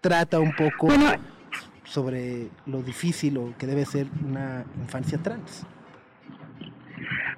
[0.00, 1.12] trata un poco Bueno,
[1.84, 5.64] sobre lo difícil o que debe ser una infancia trans.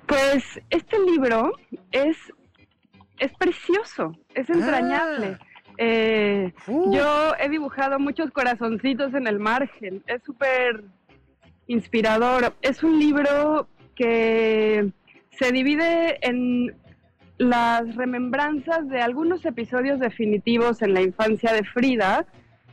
[0.07, 1.53] Pues este libro
[1.93, 2.17] es,
[3.19, 5.39] es precioso, es entrañable.
[5.79, 10.85] Eh, Uh, yo he dibujado muchos corazoncitos en el margen, es súper
[11.67, 12.55] inspirador.
[12.63, 14.91] Es un libro que
[15.33, 16.75] se divide en
[17.39, 22.25] las remembranzas de algunos episodios definitivos en la infancia de Frida,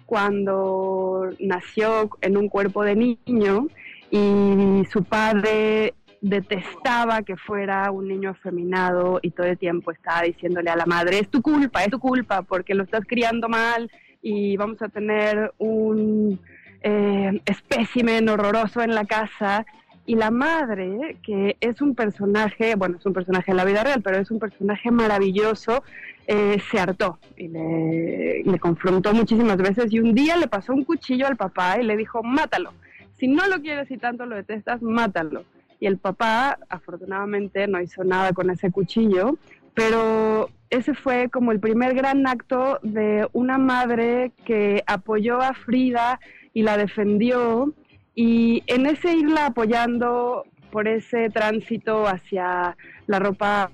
[0.05, 3.67] cuando nació en un cuerpo de niño
[4.11, 10.69] y su padre detestaba que fuera un niño afeminado y todo el tiempo estaba diciéndole
[10.69, 14.55] a la madre, es tu culpa, es tu culpa, porque lo estás criando mal y
[14.55, 16.39] vamos a tener un
[16.81, 19.65] eh, espécimen horroroso en la casa.
[20.05, 24.01] Y la madre, que es un personaje, bueno, es un personaje en la vida real,
[24.01, 25.83] pero es un personaje maravilloso,
[26.27, 30.85] eh, se hartó y le, le confrontó muchísimas veces y un día le pasó un
[30.85, 32.71] cuchillo al papá y le dijo, mátalo.
[33.17, 35.43] Si no lo quieres y tanto lo detestas, mátalo.
[35.83, 39.37] Y el papá, afortunadamente, no hizo nada con ese cuchillo,
[39.73, 46.21] pero ese fue como el primer gran acto de una madre que apoyó a Frida
[46.53, 47.73] y la defendió.
[48.15, 53.69] Y en ese irla apoyando por ese tránsito hacia la ropa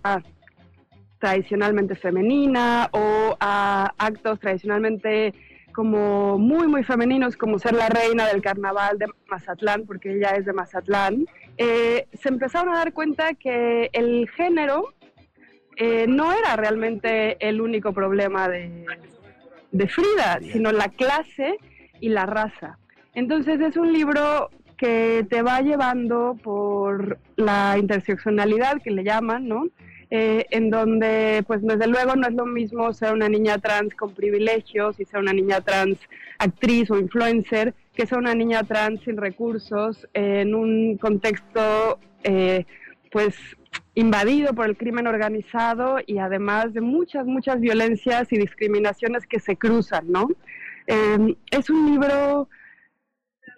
[1.20, 5.36] tradicionalmente femenina o a actos tradicionalmente
[5.74, 10.46] como muy, muy femeninos, como ser la reina del carnaval de Mazatlán, porque ella es
[10.46, 11.28] de Mazatlán,
[11.62, 14.94] eh, se empezaron a dar cuenta que el género
[15.76, 18.86] eh, no era realmente el único problema de,
[19.72, 21.58] de Frida, sino la clase
[22.00, 22.80] y la raza.
[23.14, 29.66] Entonces es un libro que te va llevando por la interseccionalidad que le llaman, ¿no?
[30.12, 34.14] Eh, en donde, pues desde luego no es lo mismo ser una niña trans con
[34.14, 36.00] privilegios y ser una niña trans
[36.40, 42.66] actriz o influencer que ser una niña trans sin recursos en un contexto, eh,
[43.12, 43.36] pues
[43.94, 49.58] invadido por el crimen organizado y además de muchas, muchas violencias y discriminaciones que se
[49.58, 50.30] cruzan, ¿no?
[50.88, 52.48] Eh, es un libro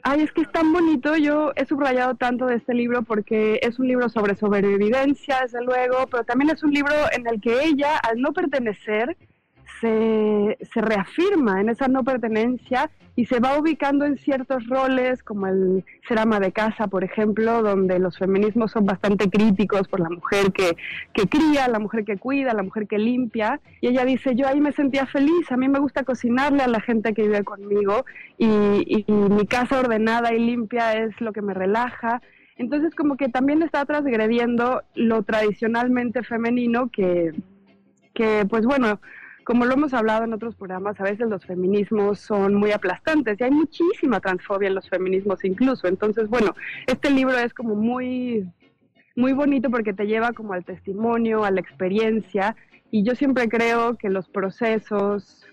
[0.04, 1.16] Ay, es que es tan bonito.
[1.16, 6.08] Yo he subrayado tanto de este libro porque es un libro sobre sobrevivencia, desde luego,
[6.10, 9.16] pero también es un libro en el que ella, al no pertenecer,
[9.82, 15.84] se, reafirma en esa no pertenencia y se va ubicando en ciertos roles, como el
[16.08, 20.54] ser ama de casa, por ejemplo, donde los feminismos son bastante críticos por la mujer
[20.54, 20.78] que,
[21.14, 23.60] que cría, la mujer que cuida, la mujer que limpia.
[23.82, 26.80] Y ella dice, yo ahí me sentía feliz, a mí me gusta cocinarle a la
[26.80, 28.06] gente que vive conmigo
[28.38, 32.22] y, y, y mi casa ordenada y limpia es lo que me relaja.
[32.56, 37.34] Entonces como que también está transgrediendo lo tradicionalmente femenino que,
[38.14, 39.00] que pues bueno,
[39.52, 43.44] como lo hemos hablado en otros programas, a veces los feminismos son muy aplastantes y
[43.44, 45.90] hay muchísima transfobia en los feminismos incluso.
[45.90, 46.56] Entonces, bueno,
[46.88, 48.50] este libro es como muy,
[49.14, 52.56] muy bonito porque te lleva como al testimonio, a la experiencia
[52.92, 55.46] y yo siempre creo que los procesos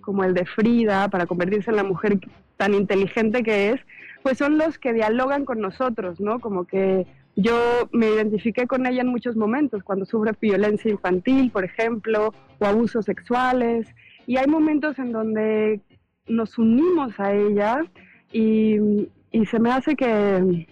[0.00, 2.18] como el de Frida para convertirse en la mujer
[2.56, 3.80] tan inteligente que es,
[4.24, 6.40] pues son los que dialogan con nosotros, ¿no?
[6.40, 7.06] Como que
[7.40, 12.64] yo me identifiqué con ella en muchos momentos, cuando sufre violencia infantil, por ejemplo, o
[12.64, 13.86] abusos sexuales,
[14.26, 15.80] y hay momentos en donde
[16.28, 17.84] nos unimos a ella
[18.32, 20.66] y, y se me hace que,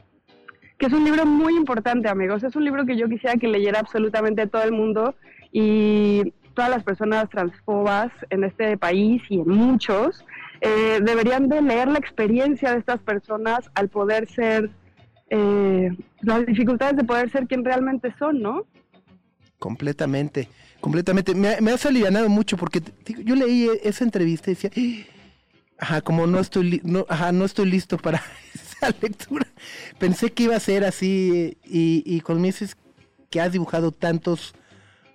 [0.79, 2.45] que es un libro muy importante, amigos.
[2.45, 5.15] Es un libro que yo quisiera que leyera absolutamente todo el mundo
[5.51, 10.25] y todas las personas transfobas en este país y en muchos
[10.61, 14.71] eh, deberían de leer la experiencia de estas personas al poder ser,
[15.31, 18.67] eh, las dificultades de poder ser quien realmente son, ¿no?
[19.59, 20.49] Completamente,
[20.81, 21.35] completamente.
[21.35, 22.81] Me, me has alivianado mucho porque
[23.25, 24.71] yo leí esa entrevista y decía,
[25.79, 28.23] ajá, como no estoy, no, ajá, no estoy listo para
[28.55, 29.47] esa lectura.
[29.99, 32.77] Pensé que iba a ser así y, y me dices
[33.31, 34.55] que has dibujado tantos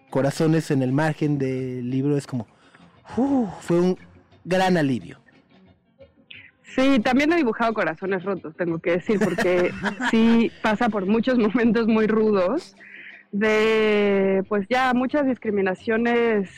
[0.09, 2.47] corazones en el margen del libro es como,
[3.61, 3.97] fue un
[4.45, 5.22] gran alivio.
[6.75, 9.71] Sí, también he dibujado corazones rotos, tengo que decir, porque
[10.11, 12.75] sí pasa por muchos momentos muy rudos
[13.31, 16.49] de, pues ya, muchas discriminaciones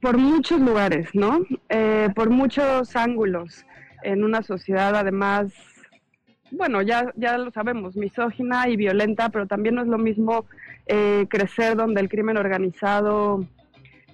[0.00, 1.44] por muchos lugares, ¿no?
[1.68, 3.64] Eh, por muchos ángulos
[4.02, 5.52] en una sociedad, además,
[6.50, 10.46] bueno, ya, ya lo sabemos, misógina y violenta, pero también no es lo mismo
[10.86, 13.46] eh, crecer donde el crimen organizado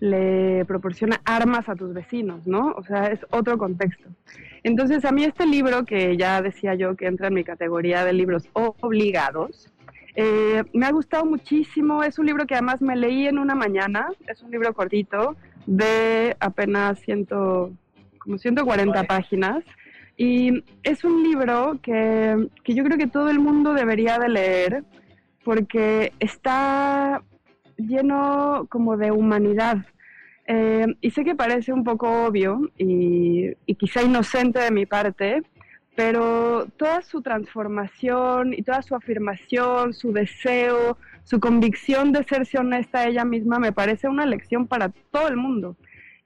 [0.01, 2.73] le proporciona armas a tus vecinos, ¿no?
[2.73, 4.09] O sea, es otro contexto.
[4.63, 8.15] Entonces, a mí este libro, que ya decía yo que entra en mi categoría de
[8.15, 9.71] libros obligados,
[10.17, 12.03] eh, me ha gustado muchísimo.
[12.03, 14.09] Es un libro que además me leí en una mañana.
[14.27, 15.37] Es un libro cortito
[15.67, 17.71] de apenas ciento,
[18.19, 19.63] como 140 páginas.
[20.17, 24.85] Y es un libro que, que yo creo que todo el mundo debería de leer
[25.45, 27.23] porque está
[27.87, 29.79] lleno como de humanidad.
[30.47, 35.43] Eh, y sé que parece un poco obvio y, y quizá inocente de mi parte,
[35.95, 43.01] pero toda su transformación y toda su afirmación, su deseo, su convicción de serse honesta
[43.01, 45.77] a ella misma me parece una lección para todo el mundo.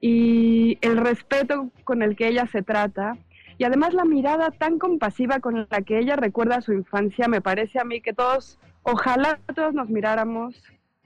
[0.00, 3.16] Y el respeto con el que ella se trata
[3.58, 7.78] y además la mirada tan compasiva con la que ella recuerda su infancia, me parece
[7.78, 10.62] a mí que todos, ojalá todos nos miráramos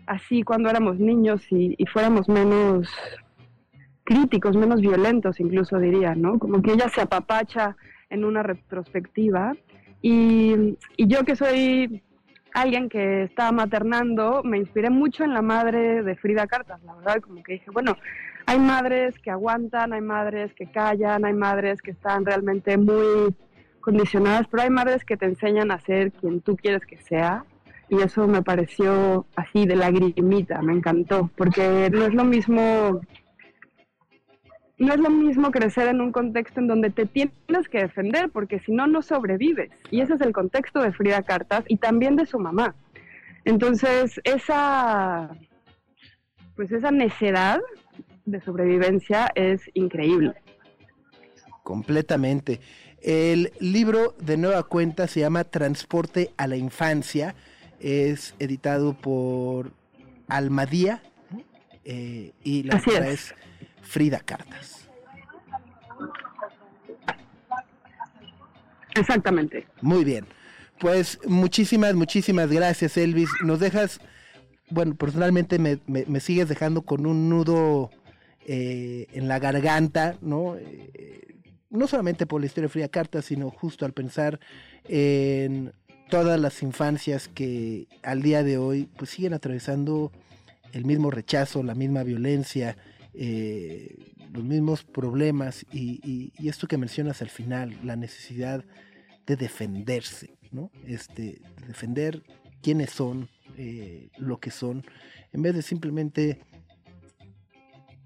[0.08, 2.88] así cuando éramos niños y, fuéramos menos
[4.04, 6.38] críticos, menos violentos incluso diría, ¿no?
[6.38, 7.76] Como que ella se apapacha
[8.10, 9.54] en una retrospectiva
[10.00, 12.02] y, y yo que soy
[12.54, 17.20] alguien que estaba maternando, me inspiré mucho en la madre de Frida Cartas, la verdad,
[17.20, 17.96] como que dije, bueno,
[18.46, 23.34] hay madres que aguantan, hay madres que callan, hay madres que están realmente muy
[23.80, 27.44] condicionadas, pero hay madres que te enseñan a ser quien tú quieres que sea.
[27.88, 33.00] Y eso me pareció así de lagrimita, me encantó, porque no es lo mismo
[34.78, 38.60] no es lo mismo crecer en un contexto en donde te tienes que defender, porque
[38.60, 39.70] si no, no sobrevives.
[39.90, 42.76] Y ese es el contexto de Frida Cartas y también de su mamá.
[43.44, 45.30] Entonces, esa,
[46.54, 47.60] pues esa necedad
[48.24, 50.34] de sobrevivencia es increíble.
[51.64, 52.60] Completamente.
[53.00, 57.34] El libro de nueva cuenta se llama Transporte a la Infancia.
[57.80, 59.72] Es editado por
[60.28, 61.02] Almadía
[61.84, 63.30] eh, y la Así autora es.
[63.30, 63.34] es
[63.82, 64.88] Frida Cartas.
[68.94, 69.66] Exactamente.
[69.80, 70.26] Muy bien.
[70.80, 73.28] Pues muchísimas, muchísimas gracias, Elvis.
[73.44, 74.00] Nos dejas,
[74.70, 77.90] bueno, personalmente me, me- me sigues dejando con un nudo
[78.46, 80.56] eh, en la garganta, ¿no?
[80.56, 81.36] Eh,
[81.70, 84.40] no solamente por la historia de Frida Carta, sino justo al pensar
[84.84, 85.72] en
[86.08, 90.10] todas las infancias que al día de hoy pues siguen atravesando
[90.72, 92.76] el mismo rechazo, la misma violencia,
[93.14, 93.96] eh,
[94.32, 98.64] los mismos problemas y, esto que mencionas al final, la necesidad
[99.26, 100.70] de defenderse, ¿no?
[100.86, 102.22] Este, de defender
[102.62, 104.84] quiénes son, eh, lo que son,
[105.32, 106.40] en vez de simplemente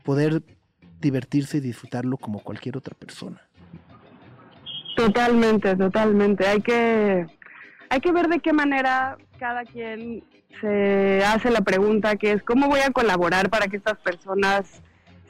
[0.05, 0.43] poder
[1.01, 3.41] divertirse y disfrutarlo como cualquier otra persona.
[4.97, 6.47] Totalmente, totalmente.
[6.47, 7.27] Hay que,
[7.93, 10.25] hay que ver de qué manera cada quien
[10.61, 14.83] se hace la pregunta que es cómo voy a colaborar para que estas personas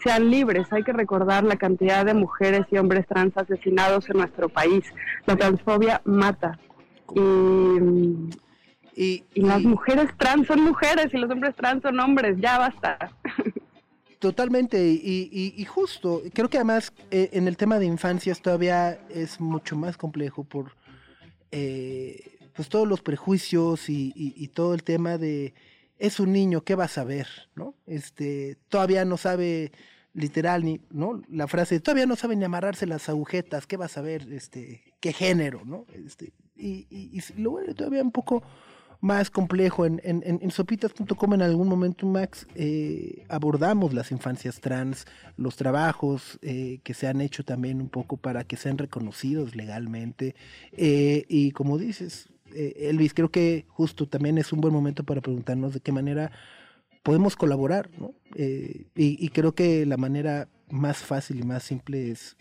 [0.02, 0.72] sean libres.
[0.72, 4.84] Hay que recordar la cantidad de mujeres y hombres trans asesinados en nuestro país.
[5.26, 6.58] La transfobia mata.
[7.16, 8.30] Y,
[8.94, 12.36] Y, y las y mujeres trans son mujeres y los hombres trans son hombres.
[12.40, 12.98] Ya basta.
[14.18, 18.98] totalmente, y, y- y justo, creo que además eh, en el tema de infancias todavía
[19.08, 20.76] es mucho más complejo por
[21.50, 25.54] eh, pues todos los prejuicios y, todo el tema de
[25.98, 27.28] es un niño, ¿qué va a saber?
[27.54, 27.74] ¿no?
[27.86, 29.72] Este, todavía no sabe
[30.14, 31.22] literal, ni, ¿no?
[31.30, 34.30] La frase, todavía no saben ni amarrarse las agujetas, ¿qué vas a ver?
[34.32, 35.86] Este, ¿Qué género, no?
[35.94, 38.42] Este, y, y, y lo vuelve todavía un poco
[39.02, 39.84] más complejo.
[39.84, 45.56] En, en, en, en sopitas.com en algún momento, Max, eh, abordamos las infancias trans, los
[45.56, 50.34] trabajos eh, que se han hecho también un poco para que sean reconocidos legalmente.
[50.72, 55.20] Eh, y como dices, eh, Elvis, creo que justo también es un buen momento para
[55.20, 56.32] preguntarnos de qué manera
[57.02, 58.14] podemos colaborar, ¿no?
[58.36, 62.36] Eh, y, creo que la manera más fácil y más simple es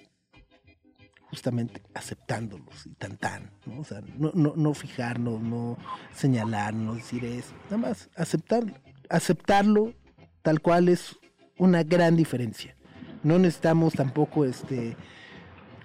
[1.30, 3.80] justamente aceptándolos y tan tan, ¿no?
[3.80, 5.78] O sea, no, no, no fijarnos, no
[6.14, 8.64] señalarnos, decir eso, nada más aceptar,
[9.10, 9.94] aceptarlo
[10.42, 11.18] tal cual es
[11.58, 12.76] una gran diferencia.
[13.24, 14.96] No necesitamos tampoco este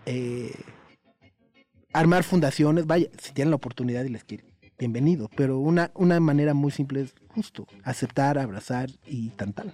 [0.07, 0.53] eh,
[1.97, 4.47] armar fundaciones, vaya, si tienen la oportunidad y les quieren,
[4.79, 9.73] bienvenido, pero una, una manera muy simple es justo aceptar, abrazar y tan tan.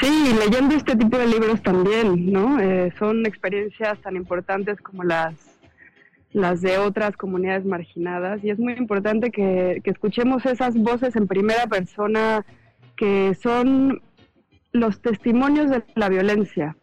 [0.00, 2.60] Sí, leyendo este tipo de libros también, ¿no?
[2.60, 5.34] Eh, son experiencias tan importantes como las,
[6.32, 11.26] las de otras comunidades marginadas y es muy importante que, que escuchemos esas voces en
[11.26, 12.44] primera persona
[12.96, 14.02] que son
[14.72, 16.76] los testimonios de la violencia.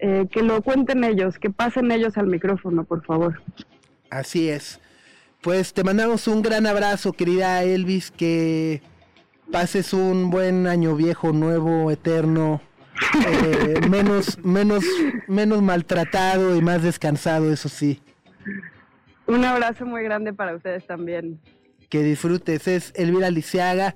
[0.00, 3.42] Eh, que lo cuenten ellos, que pasen ellos al micrófono, por favor.
[4.10, 4.80] Así es.
[5.40, 8.80] Pues te mandamos un gran abrazo, querida Elvis, que
[9.50, 12.60] pases un buen año viejo, nuevo, eterno,
[13.26, 14.84] eh, menos, menos,
[15.26, 18.00] menos maltratado y más descansado, eso sí.
[19.26, 21.40] Un abrazo muy grande para ustedes también.
[21.88, 22.66] Que disfrutes.
[22.66, 23.94] Es Elvira Lisiaga,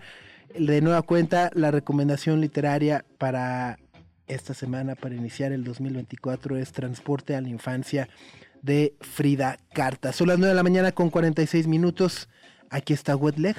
[0.58, 3.78] de nueva cuenta, la recomendación literaria para
[4.26, 8.08] esta semana, para iniciar el 2024, es Transporte a la Infancia
[8.62, 10.12] de Frida Carta.
[10.12, 12.28] Son las 9 de la mañana con 46 minutos.
[12.70, 13.56] Aquí está Wetleg.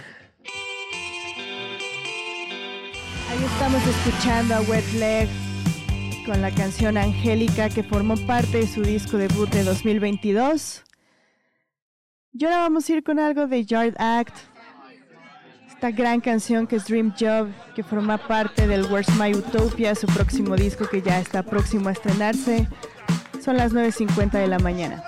[3.29, 5.27] Ahí estamos escuchando a Wet Leg
[6.25, 10.83] con la canción Angélica que formó parte de su disco debut de 2022.
[12.33, 14.35] Y ahora vamos a ir con algo de Yard Act,
[15.83, 20.07] esta gran canción que es Dream Job, que forma parte del Where's My Utopia, su
[20.07, 22.69] próximo disco que ya está próximo a estrenarse.
[23.43, 25.03] Son las 9.50 de la mañana.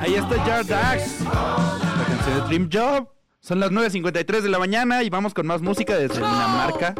[0.00, 3.10] Ahí está Yard Axe, la canción de Dream Job.
[3.40, 6.94] Son las 9.53 de la mañana y vamos con más música desde Dinamarca.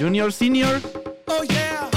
[0.00, 0.80] Junior, Senior.
[1.26, 1.88] Oh yeah.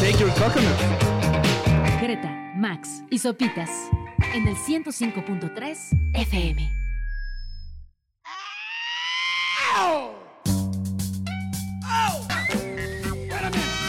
[0.00, 2.00] Shake your coconut.
[2.00, 3.68] Greta, Max y Sopitas
[4.32, 5.76] en el 105.3
[6.14, 6.83] FM.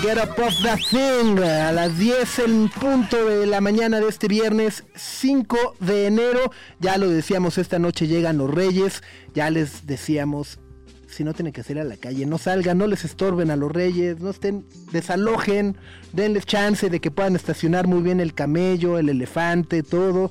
[0.06, 4.28] Get Up Off That Thing a las 10 en punto de la mañana de este
[4.28, 6.52] viernes 5 de enero.
[6.80, 9.02] Ya lo decíamos, esta noche llegan los Reyes.
[9.34, 10.60] Ya les decíamos,
[11.08, 13.72] si no tienen que salir a la calle, no salgan, no les estorben a los
[13.72, 15.76] Reyes, no estén, desalojen,
[16.14, 20.30] denles chance de que puedan estacionar muy bien el camello, el elefante, todo.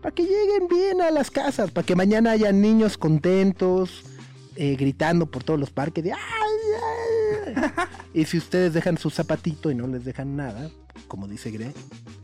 [0.00, 4.04] Para que lleguen bien a las casas, para que mañana haya niños contentos,
[4.56, 6.18] eh, gritando por todos los parques de ¡ay,
[7.54, 7.54] ay!
[8.14, 10.70] Y si ustedes dejan su zapatito y no les dejan nada,
[11.08, 11.72] como dice Gre,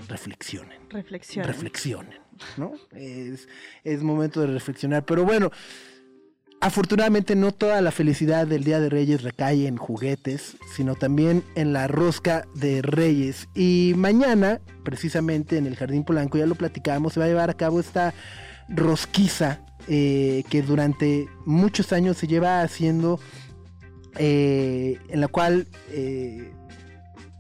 [0.09, 0.79] reflexionen.
[0.91, 1.45] Reflexión.
[1.45, 2.21] Reflexionen,
[2.57, 2.73] ¿no?
[2.93, 3.49] Es,
[3.85, 5.05] es momento de reflexionar.
[5.05, 5.51] Pero bueno,
[6.61, 11.73] afortunadamente no toda la felicidad del Día de Reyes recae en juguetes, sino también en
[11.73, 13.49] la rosca de Reyes.
[13.55, 17.57] Y mañana, precisamente en el Jardín Polanco, ya lo platicábamos, se va a llevar a
[17.57, 18.13] cabo esta
[18.69, 23.19] rosquiza eh, que durante muchos años se lleva haciendo
[24.19, 26.53] eh, en la cual eh,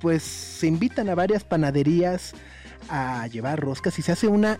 [0.01, 2.35] pues se invitan a varias panaderías
[2.89, 4.59] a llevar roscas y se hace una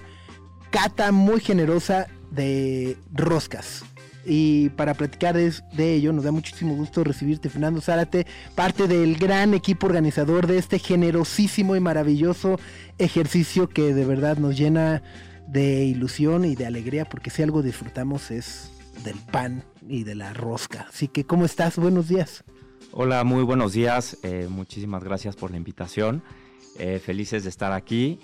[0.71, 3.85] cata muy generosa de roscas.
[4.27, 9.17] Y para platicar de, de, ello, nos da muchísimo gusto recibirte, Fernando Zárate, parte del
[9.17, 12.61] gran equipo organizador de este generosísimo y maravilloso
[12.99, 15.03] ejercicio que de verdad nos llena
[15.49, 18.71] de ilusión y de alegría, porque si algo disfrutamos es
[19.05, 20.87] del pan y de la rosca.
[20.89, 21.77] Así que, ¿cómo estás?
[21.77, 22.45] Buenos días.
[22.93, 24.19] Hola, muy buenos días.
[24.23, 26.23] Eh, muchísimas gracias por la invitación.
[26.79, 28.21] Eh, felices de estar aquí.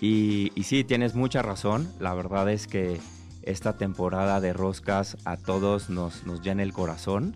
[0.00, 1.90] Y, y, sí, tienes mucha razón.
[1.98, 3.00] La verdad es que
[3.42, 7.34] esta temporada de roscas a todos nos, nos llena el corazón.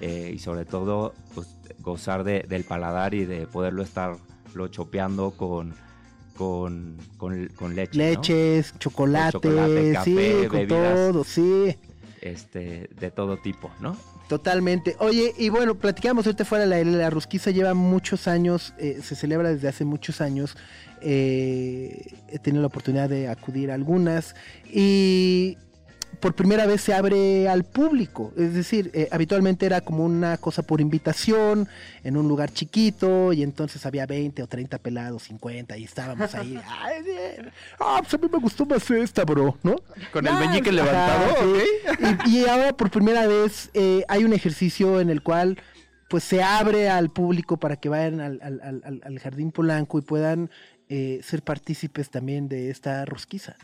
[0.00, 4.16] Eh, y sobre todo, pues, gozar de, del paladar y de poderlo estar
[4.54, 5.74] lo chopeando con,
[6.36, 7.98] con, con, con leche.
[7.98, 8.78] Leches, ¿no?
[8.78, 10.10] chocolate, chocolate café,
[10.42, 11.76] sí, con bebidas, todo, sí.
[12.20, 13.96] Este, de todo tipo, ¿no?
[14.28, 14.96] Totalmente.
[14.98, 19.50] Oye, y bueno, platicamos ahorita fuera la, la rosquiza lleva muchos años, eh, se celebra
[19.52, 20.56] desde hace muchos años.
[21.02, 24.34] Eh, he tenido la oportunidad de acudir a algunas.
[24.72, 25.58] Y
[26.22, 28.32] por primera vez se abre al público.
[28.38, 31.68] Es decir, eh, habitualmente era como una cosa por invitación,
[32.04, 36.58] en un lugar chiquito, y entonces había 20 o 30 pelados, 50, y estábamos ahí.
[37.80, 39.76] Ah, pues a mí me gustó más esta, bro, ¿no?
[40.12, 41.34] Con el meñique levantado.
[42.26, 45.58] Y, y ahora por primera vez eh, hay un ejercicio en el cual
[46.08, 49.98] pues se abre al público para que vayan al, al- al- al- al Jardín Polanco
[49.98, 50.50] y puedan
[50.88, 53.56] eh, ser partícipes también de esta rosquiza.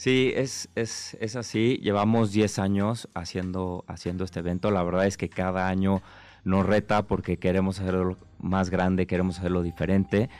[0.00, 1.78] Sí, es, es, es así.
[1.82, 4.70] Llevamos 10 años haciendo, haciendo este evento.
[4.70, 6.00] La verdad es que cada año
[6.42, 10.30] nos reta porque queremos hacerlo más grande, queremos hacerlo diferente.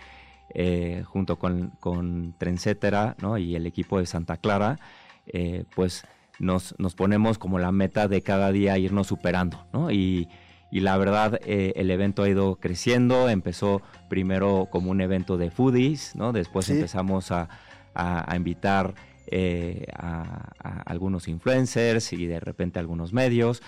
[0.54, 3.36] Eh, junto con, con Trendsettera ¿no?
[3.36, 4.78] y el equipo de Santa Clara,
[5.26, 6.04] eh, pues
[6.38, 9.66] nos, nos ponemos como la meta de cada día irnos superando.
[9.74, 9.90] ¿no?
[9.90, 10.26] Y,
[10.72, 13.28] y la verdad, eh, el evento ha ido creciendo.
[13.28, 16.32] Empezó primero como un evento de foodies, ¿no?
[16.32, 16.72] después Sí.
[16.72, 17.50] empezamos a,
[17.94, 18.94] a- a invitar
[19.26, 23.62] eh, a, a algunos influencers y de repente algunos medios.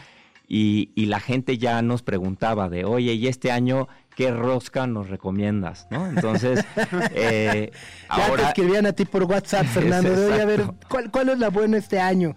[0.49, 5.09] Y, y la gente ya nos preguntaba de, oye, ¿y este año qué rosca nos
[5.09, 5.87] recomiendas?
[5.91, 6.07] ¿no?
[6.07, 6.65] Entonces,
[7.15, 7.71] eh,
[8.11, 8.49] Ya te ahora...
[8.49, 10.65] escribían a ti por WhatsApp, Fernando, de, oye, a ver.
[10.89, 12.35] ¿cuál, ¿cuál es la buena este año?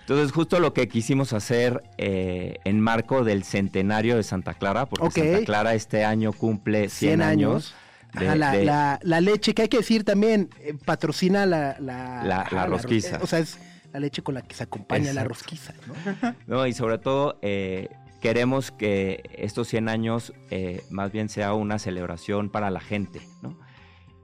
[0.00, 5.32] Entonces, justo lo que quisimos hacer eh, en marco del centenario de Santa Clara, porque.
[5.32, 7.74] Santa Clara este año cumple 100, 100 años.
[8.14, 11.76] De- Ajá, la, de- la- la leche, que hay que decir también, eh, patrocina la...
[11.80, 13.16] La, La- la ro- rosquiza.
[13.16, 13.58] eh, o sea, es
[13.92, 15.28] la leche con la que se acompaña la Exacto.
[15.28, 16.34] rosquiza, ¿no?
[16.46, 16.66] ¿no?
[16.66, 17.88] Y sobre todo, eh,
[18.20, 23.58] queremos que estos 100 años eh, más bien sea una celebración para la gente, ¿no?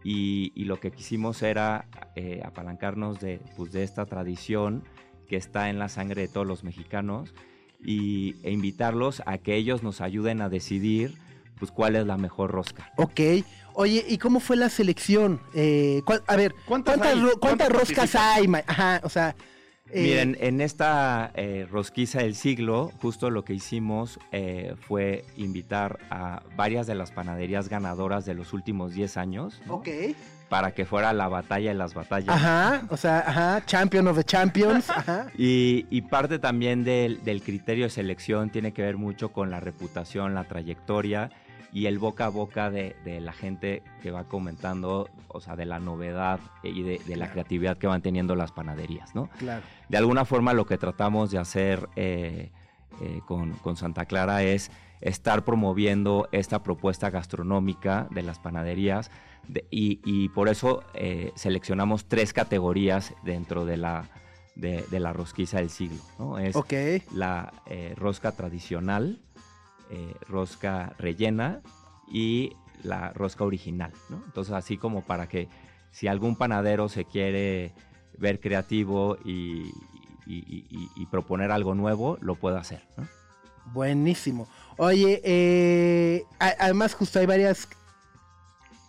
[0.02, 4.84] Y, y lo que quisimos era eh, apalancarnos de, pues, de esta tradición
[5.28, 7.34] que está en la sangre de todos los mexicanos
[7.82, 11.16] y, e invitarlos a que ellos nos ayuden a decidir
[11.58, 12.90] pues, cuál es la mejor rosca.
[12.96, 13.20] Ok.
[13.74, 15.40] Oye, ¿y cómo fue la selección?
[15.54, 17.20] Eh, a ver, ¿Cuántas ¿cuántas, hay?
[17.20, 18.46] ro- cuántas ¿Cuántas roscas hay?
[18.46, 19.34] ma- Ajá, o sea...
[19.90, 25.98] eh, Miren, en esta eh, rosquiza del siglo, justo lo que hicimos eh, fue invitar
[26.10, 29.74] a varias de las panaderías ganadoras de los últimos 10 años ¿no?
[29.74, 29.88] Ok.
[30.48, 32.28] para que fuera la batalla de las batallas.
[32.28, 35.26] Ajá, o sea, ajá, champion of the champions, ajá.
[35.36, 39.58] Y, y parte también del, del criterio de selección tiene que ver mucho con la
[39.58, 41.30] reputación, la trayectoria
[41.74, 45.66] y el boca a boca de, de la gente que va comentando, o sea, de
[45.66, 49.28] la novedad y de, de la creatividad que van teniendo las panaderías, ¿no?
[49.38, 49.62] Claro.
[49.88, 52.52] de alguna forma lo que tratamos de hacer eh,
[53.02, 54.70] eh, con, con Santa Clara es
[55.00, 59.10] estar promoviendo esta propuesta gastronómica de las panaderías
[59.48, 64.08] de- y, y por eso eh, seleccionamos tres categorías dentro de la,
[64.54, 66.00] de, la rosquiza del siglo.
[66.20, 66.38] ¿no?
[66.38, 66.72] Es Ok.
[67.12, 67.52] la
[67.96, 69.18] rosca tradicional,
[69.94, 71.60] eh, rosca rellena
[72.10, 73.92] y la rosca original.
[74.10, 74.22] ¿no?
[74.26, 75.48] Entonces así como para que
[75.90, 77.72] si algún panadero se quiere
[78.18, 79.72] ver creativo y,
[81.10, 82.82] proponer algo nuevo, lo puede hacer.
[82.96, 83.06] ¿no?
[83.72, 84.48] Buenísimo.
[84.76, 87.68] Oye, eh, además justo hay varias,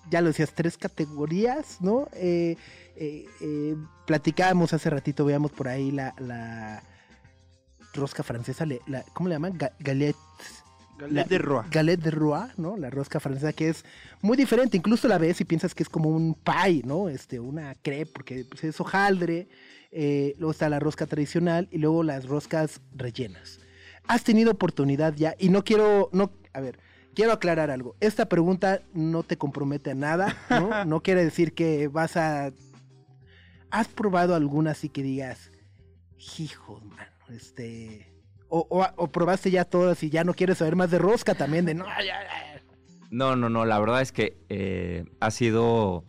[0.09, 2.07] ya lo decías, tres categorías, ¿no?
[2.13, 2.57] Eh,
[4.07, 6.81] platicábamos hace ratito, veíamos por ahí la,
[7.93, 9.57] rosca francesa, la- ¿cómo le llaman?
[9.57, 10.17] Ga- galette.
[10.97, 11.67] Galette de Roa.
[11.69, 12.77] Galette de Roa, ¿no?
[12.77, 13.83] La rosca francesa que es
[14.21, 17.09] muy diferente, incluso la ves y piensas que es como un pie, ¿no?
[17.09, 19.47] Este, una crepe, porque pues, es hojaldre,
[19.91, 23.59] eh, luego está la rosca tradicional y luego las roscas rellenas.
[24.07, 25.35] ¿Has tenido oportunidad ya?
[25.37, 26.79] Y no quiero, no, a ver,
[27.13, 27.95] quiero aclarar algo.
[27.99, 30.69] Esta pregunta no te compromete a nada, ¿no?
[30.85, 32.51] No quiere decir que vas a...
[33.71, 35.51] ¿Has probado alguna así que digas,
[36.37, 38.14] hijo, mano, este...
[38.49, 41.65] O, o- o probaste ya todas y ya no quieres saber más de rosca también,
[41.65, 41.85] de no.
[43.11, 46.03] No, no, no, la verdad es que eh, ha sido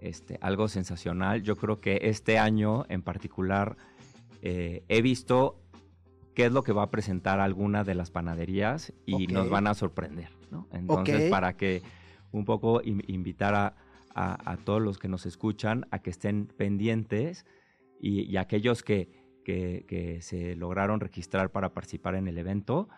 [0.00, 1.42] este, algo sensacional.
[1.42, 3.76] Yo creo que este año en particular
[4.42, 5.60] eh, he visto
[6.34, 9.74] qué es lo que va a presentar alguna de las panaderías y nos van a
[9.74, 10.68] sorprender, ¿no?
[10.72, 11.82] Entonces, para que
[12.32, 13.74] un poco in- invitar a,
[14.14, 17.44] a- a todos los que nos escuchan a que estén pendientes
[18.00, 19.08] y, y aquellos que,
[19.48, 22.90] que- que se lograron registrar para participar en el evento,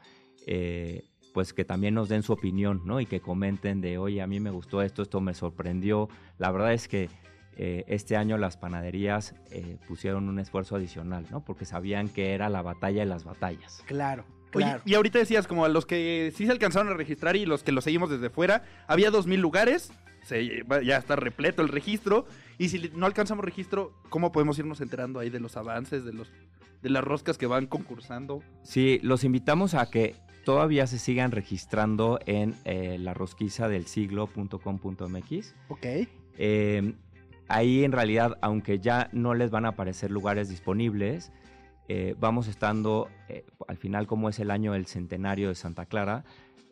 [0.48, 3.00] eh, pues que también nos den su opinión, ¿no?
[3.00, 6.08] Y que comenten de, oye, a mí me gustó esto, esto me sorprendió.
[6.38, 7.08] La verdad es que
[7.56, 11.44] eh, este año las panaderías eh, pusieron un esfuerzo adicional, ¿no?
[11.44, 13.84] Porque sabían que era la batalla de las batallas.
[13.86, 14.82] Claro, Oye, claro.
[14.84, 17.70] y ahorita decías, como a los que sí se alcanzaron a registrar y los que
[17.70, 19.92] lo seguimos desde fuera, había dos mil lugares,
[20.22, 22.26] se- ya está repleto el registro,
[22.58, 26.30] y si no alcanzamos registro, ¿cómo podemos irnos enterando ahí de los avances, de los
[26.82, 28.42] de las roscas que van concursando?
[28.62, 30.16] Sí, los invitamos a que
[30.46, 35.54] todavía se sigan registrando en eh, la rosquiza del siglo.com.mx.
[35.68, 35.86] Ok.
[36.38, 36.94] Eh,
[37.48, 41.32] ahí en realidad, aunque ya no les van a aparecer lugares disponibles,
[41.88, 46.24] eh, vamos estando, eh, al final como es el año del centenario de Santa Clara,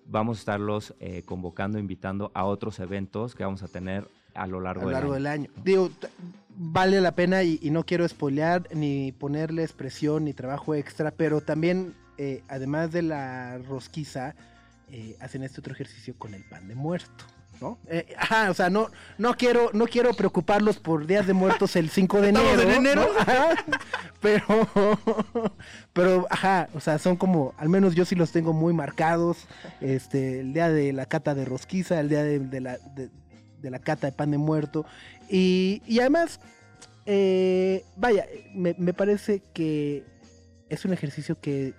[0.09, 4.61] vamos a estarlos eh, convocando, invitando a otros eventos que vamos a tener a lo
[4.61, 5.15] largo, a lo del largo año.
[5.15, 5.51] del año.
[5.63, 5.91] Digo,
[6.57, 11.41] vale la pena y, y no quiero spoilear ni ponerles presión ni trabajo extra, pero
[11.41, 14.35] también, eh, además de la rosquiza,
[14.91, 17.25] eh, hacen este otro ejercicio con el pan de muerto.
[17.61, 17.79] ¿No?
[17.89, 18.89] Eh, ajá, o sea, no,
[19.19, 22.63] no quiero, no quiero preocuparlos por días de muertos el 5 de enero.
[22.63, 23.09] en enero.
[23.13, 23.19] ¿no?
[23.21, 23.49] Ajá,
[24.21, 25.01] pero,
[25.93, 29.47] pero, ajá, o sea, son como, al menos yo sí los tengo muy marcados.
[29.81, 33.11] Este, el día de la cata de rosquiza, el día de, de la, de,
[33.61, 34.87] de la cata de pan de muerto.
[35.29, 36.41] Y, y además,
[37.07, 40.05] eh, vaya, me, me parece que
[40.69, 41.75] es un ejercicio que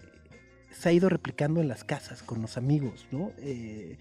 [0.71, 3.32] se ha ido replicando en las casas con los amigos, ¿no?
[3.39, 3.97] Eh,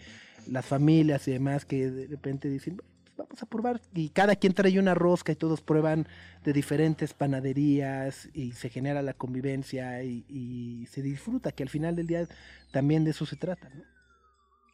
[0.49, 4.55] las familias y demás que de repente dicen, "Pues vamos a probar, y cada quien
[4.55, 6.07] trae una rosca y todos prueban
[6.44, 12.07] de diferentes panaderías y se genera la convivencia y, se disfruta, que al final del
[12.07, 12.26] día
[12.70, 13.82] también de eso se trata, ¿no?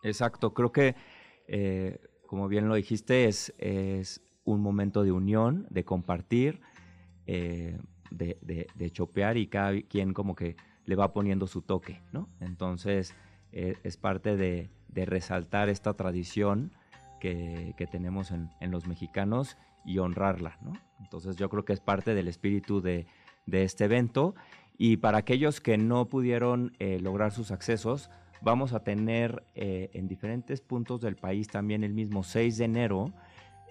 [0.03, 0.95] Exacto, creo que,
[1.49, 6.61] eh, como bien lo dijiste, es, es un momento de unión, de compartir,
[7.27, 7.79] eh,
[8.11, 12.29] de, de- de chopear y cada quien como que le va poniendo su toque, ¿no?
[12.41, 13.15] Entonces,
[13.55, 16.73] eh, es parte de, de resaltar esta tradición
[17.21, 20.73] que, que tenemos en, en los mexicanos y honrarla, ¿no?
[21.01, 23.07] Entonces, yo creo que es parte del espíritu de,
[23.47, 24.35] de este evento.
[24.77, 28.11] Y para aquellos que no pudieron eh, lograr sus accesos,
[28.43, 33.13] vamos a tener eh, en diferentes puntos del país también el mismo 6 de enero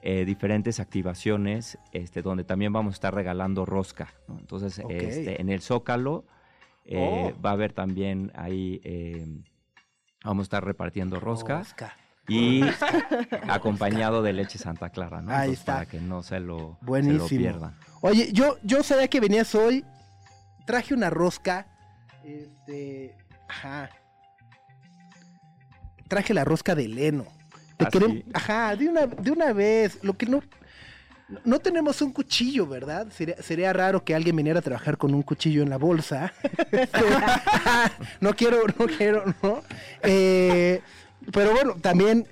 [0.01, 4.13] eh, diferentes activaciones este, donde también vamos a estar regalando rosca.
[4.27, 4.39] ¿no?
[4.39, 6.25] Entonces, este, en el Zócalo
[6.91, 7.31] Oh.
[7.43, 8.81] va a haber también ahí,
[10.24, 11.95] vamos a estar repartiendo roscas Rosca.
[12.28, 12.61] y
[13.49, 15.32] acompañado de leche Santa Clara, ¿no?
[15.32, 15.74] Ahí Entonces, está.
[15.74, 17.76] Para que no se lo, se lo pierdan.
[18.01, 19.86] Oye, yo, yo sabía que venías hoy.
[20.65, 21.67] Traje una rosca.
[22.24, 23.17] Este.
[23.49, 23.89] Ajá.
[26.07, 27.26] Traje la rosca de Leno.
[27.78, 28.26] Te ¿Ah, querem- sí?
[28.34, 29.99] Ajá, de una, de una vez.
[30.03, 30.41] Lo que no.
[31.43, 33.07] No tenemos un cuchillo, ¿verdad?
[33.11, 36.34] Sería, raro que alguien viniera a trabajar con un cuchillo en la bolsa.
[36.71, 36.99] Este,
[38.19, 39.63] no quiero, no quiero, ¿no?
[40.01, 40.81] Eh,
[41.31, 42.27] pero bueno, también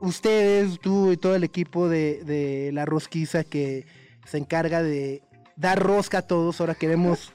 [0.00, 3.86] ustedes, tú y todo el equipo de, de La Rosquiza que
[4.24, 5.22] se encarga de
[5.56, 6.60] dar rosca a todos.
[6.60, 7.32] Ahora queremos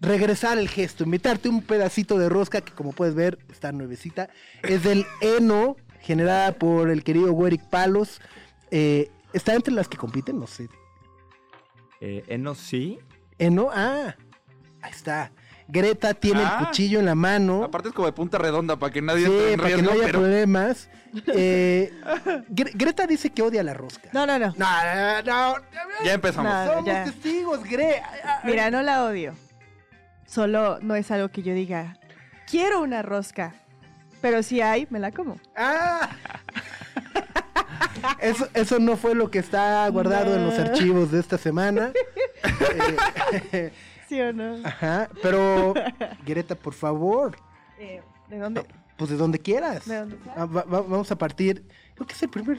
[0.00, 4.28] regresar el gesto, invitarte un pedacito de rosca que como puedes ver está nuevecita.
[4.62, 8.20] Es del Eno, generada por el querido Werick Palos.
[8.70, 10.38] Eh, ¿Está entre las que compiten?
[10.38, 10.68] No sé.
[12.00, 12.98] Eh, Eno sí,
[13.38, 14.14] Eno, ah,
[14.82, 15.30] ahí está.
[15.68, 16.58] Greta tiene Ah.
[16.60, 17.64] el cuchillo en la mano.
[17.64, 19.90] Aparte es como de punta redonda para que nadie Sí, entre en para que no
[19.92, 20.88] haya pero problemas.
[21.34, 21.92] Eh,
[22.48, 24.08] Gre- Greta dice que odia la rosca.
[24.12, 24.54] No, no, no.
[24.56, 24.66] No,
[25.22, 25.54] no, no.
[26.04, 26.50] ya empezamos.
[26.52, 26.66] No.
[26.66, 27.04] Somos ya.
[27.04, 28.02] testigos, Gre.
[28.44, 29.34] Mira, no la odio.
[30.26, 31.98] Solo no es algo que yo diga,
[32.50, 33.54] quiero una rosca.
[34.22, 35.38] Pero si hay, me la como.
[35.56, 36.08] Ah.
[38.22, 41.92] Eso, eso no fue lo que está guardado en los archivos de esta semana.
[43.52, 43.72] Eh,
[44.08, 44.56] ¿Sí o no?
[44.66, 45.74] ajá, pero
[46.26, 47.36] Greta, por favor,
[47.78, 48.66] Eh, ¿De dónde?
[48.96, 49.86] pues de donde quieras.
[49.86, 50.16] ¿De dónde?
[50.36, 51.64] Ah, va- va- vamos a partir.
[51.94, 52.58] Creo que es el primer.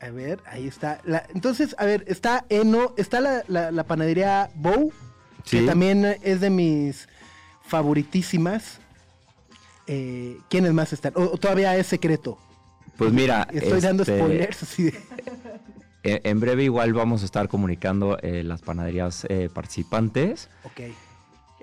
[0.00, 1.00] A ver, ahí está.
[1.04, 4.92] La- entonces, a ver, está Eno, está la, la- la panadería Bow,
[5.48, 7.08] que también es de mis
[7.62, 8.78] favoritísimas.
[9.86, 11.12] Eh, ¿Quiénes más están?
[11.16, 12.38] O, o todavía es secreto.
[12.96, 14.62] Pues mira, Estoy dando este, spoilers.
[14.62, 14.94] así de-
[16.22, 20.50] En breve igual vamos a estar comunicando eh, las panaderías eh, participantes.
[20.64, 20.80] Ok.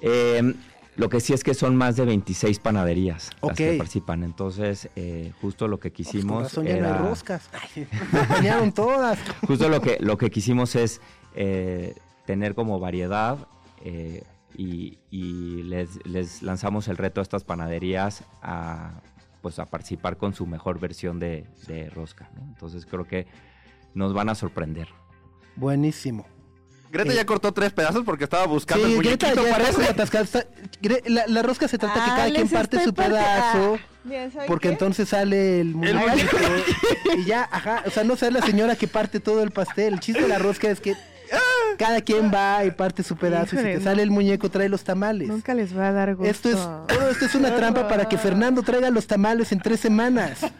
[0.01, 0.53] Eh,
[0.97, 4.23] lo que sí es que son más de 26 panaderías las que participan.
[4.23, 7.49] Entonces, eh, justo lo que Pues quisimos razón ya no era- roscas.
[8.41, 9.19] Me todas.
[9.47, 11.01] justo lo que lo que quisimos es
[11.35, 11.93] eh,
[12.25, 13.37] tener como variedad
[13.85, 14.23] eh,
[14.57, 18.91] y, y les, les lanzamos el reto a estas panaderías a
[19.41, 22.29] pues a participar con su mejor versión de, de rosca.
[22.35, 22.41] ¿no?
[22.43, 23.27] Entonces creo que
[23.93, 24.87] nos van a sorprender.
[25.55, 26.25] Buenísimo.
[26.91, 29.83] Greta Eh, ya cortó tres pedazos porque estaba buscando Sí, el Greta muñequito, ya parece.
[29.89, 30.45] atascada, está-
[31.07, 33.75] la, la rosca se trata que Ah, cada quien parte su pedazo.
[33.75, 34.73] Ah, mira, ¿saben Porque qué?
[34.73, 35.99] entonces sale el muñeco.
[37.17, 37.83] y ya, ajá.
[37.87, 39.93] O sea, no sea la señora que parte todo el pastel.
[39.93, 40.95] El chiste de la rosca es que
[41.77, 43.55] cada quien va y parte su pedazo.
[43.55, 43.81] y si te no.
[43.83, 45.27] sale el muñeco, trae los tamales.
[45.27, 46.29] Nunca les va a dar gusto.
[46.29, 49.79] Esto es, todo esto es una trampa para que Fernando traiga los tamales en tres
[49.79, 50.41] semanas.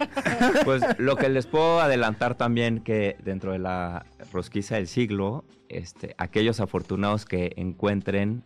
[0.66, 6.16] Pues lo que les puedo adelantar también que dentro de la rosquiza del siglo, este,
[6.18, 8.44] aquellos afortunados que encuentren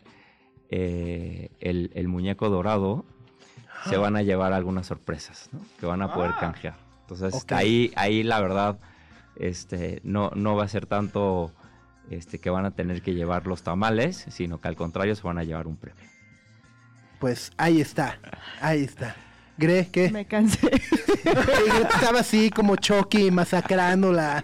[0.70, 3.05] eh, el, el muñeco dorado
[3.88, 5.59] se van a llevar algunas sorpresas ¿no?
[5.80, 6.38] que van a poder Ah.
[6.39, 6.76] canjear.
[7.01, 8.78] Entonces ahí, ahí la verdad
[9.36, 11.51] este, no, no va a ser tanto
[12.10, 15.38] este, que van a tener que llevar los tamales, sino que al contrario se van
[15.38, 16.03] a llevar un premio.
[17.20, 18.20] Pues ahí está,
[18.62, 19.16] ahí está.
[19.58, 20.10] Gre, ¿qué?
[20.10, 20.70] Me cansé.
[21.24, 24.43] Estaba así como Chucky masacrando la.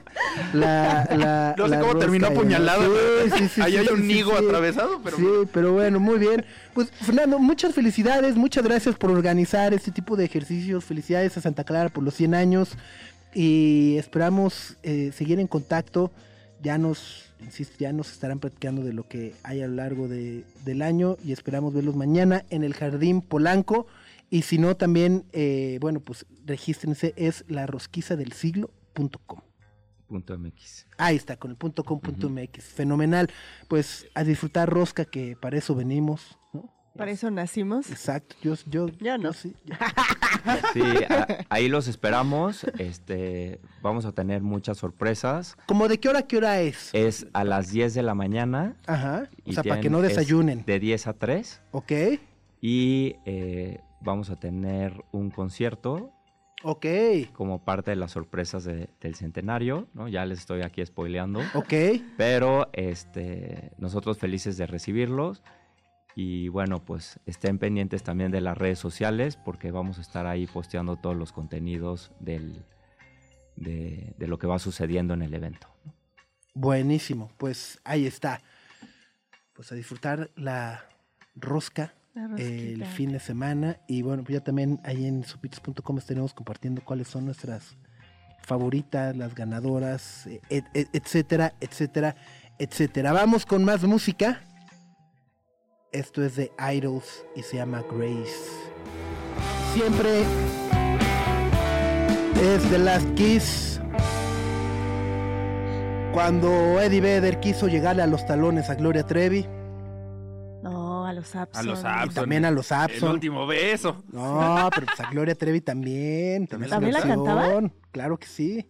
[0.53, 2.95] la, la No sé la cómo terminó apuñalado.
[3.25, 4.21] Sí, sí, sí, Ahí sí, hay un sí.
[4.21, 6.45] atravesado, pero Sí, pero bueno, muy bien.
[6.73, 10.85] Pues Fernando, muchas felicidades, muchas gracias por organizar este tipo de ejercicios.
[10.85, 12.77] Felicidades a Santa Clara por los 100 años
[13.33, 16.09] y esperamos eh, seguir en contacto.
[16.61, 20.43] Ya nos, insisto, ya nos estarán platicando de lo que hay a lo largo de-
[20.63, 23.87] del año y esperamos verlos mañana en el Jardín Polanco.
[24.29, 29.41] Y si no, también, eh, bueno, pues regístrense, es la rosquiza del siglo.com.
[30.07, 30.85] Punto MX.
[30.97, 32.63] Ahí está, con el punto com punto MX.
[32.65, 33.29] Fenomenal.
[33.67, 36.37] Pues a disfrutar rosca, que para eso venimos.
[36.97, 37.89] Para eso nacimos.
[37.89, 39.33] Exacto, yo, yo, Yo no.
[39.33, 39.75] sí, yo-
[40.73, 42.63] Sí, a- ahí los esperamos.
[42.79, 45.55] Este, vamos a tener muchas sorpresas.
[45.67, 46.89] ¿Como de qué hora a qué hora es?
[46.93, 48.75] Es a las 10 de la mañana.
[48.87, 51.61] Ajá, o sea, para que no es desayunen, De 10 a 3.
[51.71, 51.91] ¿ok?
[52.61, 56.11] Y eh, vamos a tener un concierto
[56.63, 56.85] Ok,
[57.33, 60.07] como parte de las sorpresas de- del centenario, ¿no?
[60.07, 61.39] Ya les estoy aquí spoileando.
[61.55, 61.73] ok.
[62.17, 65.41] Pero este, nosotros felices de recibirlos.
[66.15, 70.45] Y bueno, pues estén pendientes también de las redes sociales porque vamos a estar ahí
[70.47, 72.65] posteando todos los contenidos del,
[73.55, 75.67] de, de lo que va sucediendo en el evento.
[76.53, 78.41] Buenísimo, pues ahí está.
[79.53, 80.83] Pues a disfrutar la
[81.35, 83.77] rosca La el fin de semana.
[83.87, 87.77] Y bueno, pues ya también ahí en supitos.com estaremos compartiendo cuáles son nuestras
[88.43, 92.15] favoritas, las ganadoras, et- et- etcétera, etcétera,
[92.59, 93.13] etcétera.
[93.13, 94.41] Vamos con más música.
[95.91, 98.49] Esto es de Idols y se llama Grace.
[99.73, 100.21] Siempre
[102.41, 103.81] es The Last Kiss.
[106.13, 109.47] Cuando Eddie Vedder quiso llegarle a los talones a Gloria Trevi
[110.61, 111.57] No, a los apps.
[111.57, 112.13] A los y Abson.
[112.13, 113.11] también a los El Abson.
[113.11, 114.03] último beso.
[114.11, 116.47] No, pero pues a Gloria Trevi también.
[116.47, 117.61] ¿También su ¿También la cantaba?
[117.91, 118.69] Claro que sí.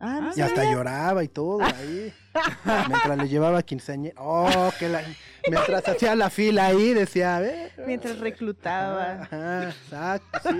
[0.00, 2.12] Ah, no Y hasta lloraba y todo ahí.
[2.88, 4.14] Mientras le llevaba quinceañera.
[4.20, 5.02] Oh, que la...
[5.48, 7.72] Mientras hacía la fila ahí, decía, a ver.
[7.86, 9.22] Mientras reclutaba.
[9.22, 10.58] Ajá, exacto, sí.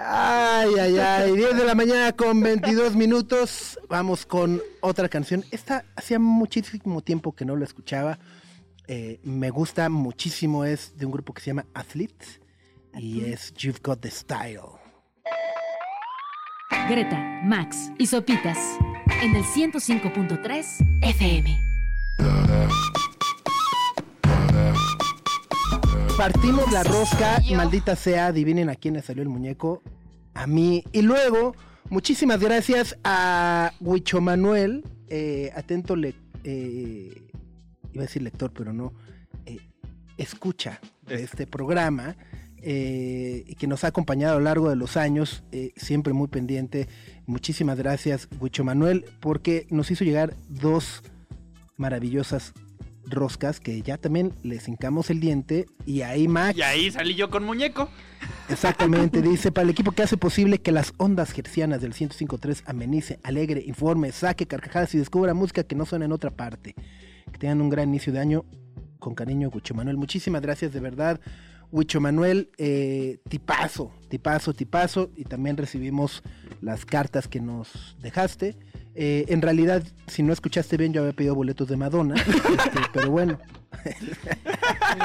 [0.00, 1.36] Ay, ay, ay.
[1.36, 3.78] 10 de la mañana con 22 minutos.
[3.88, 5.44] Vamos con otra canción.
[5.50, 8.18] Esta hacía muchísimo tiempo que no la escuchaba.
[8.88, 10.64] Eh, me gusta muchísimo.
[10.64, 12.26] Es de un grupo que se llama Athlete.
[12.94, 14.82] Y es You've Got the Style.
[16.88, 18.58] Greta, Max y Sopitas
[19.22, 21.60] en el 105.3 FM.
[26.22, 29.82] Partimos la rosca, maldita sea, adivinen a quién le salió el muñeco.
[30.34, 30.84] A mí.
[30.92, 31.56] Y luego,
[31.90, 36.14] muchísimas gracias a Huicho Manuel, eh, atento le,
[36.44, 37.28] eh,
[37.92, 38.92] iba a decir lector, pero no,
[39.46, 39.58] eh,
[40.16, 42.14] escucha de este programa.
[42.64, 46.28] eh, y que nos ha acompañado a lo largo de los años, eh, siempre muy
[46.28, 46.86] pendiente.
[47.26, 51.02] Muchísimas gracias, Huicho Manuel, porque nos hizo llegar dos
[51.76, 52.52] maravillosas
[53.06, 57.30] roscas que ya también les hincamos el diente y ahí Max Y ahí salí yo
[57.30, 57.88] con muñeco.
[58.48, 63.18] exactamente dice para el equipo que hace posible que las ondas gercianas del 105.3 amenice,
[63.22, 66.74] alegre, informe, saque carcajadas y descubra música que no suena en otra parte.
[67.32, 68.44] Que tengan un gran inicio de año
[68.98, 69.96] con cariño Huicho Manuel.
[69.96, 71.20] Muchísimas gracias de verdad.
[71.72, 75.10] Huicho Manuel, eh, tipazo, tipazo, tipazo.
[75.16, 76.22] Y también recibimos
[76.60, 78.56] las cartas que nos dejaste.
[78.94, 82.14] Eh, en realidad, si no escuchaste bien, yo había pedido boletos de Madonna.
[82.16, 83.38] este, pero bueno,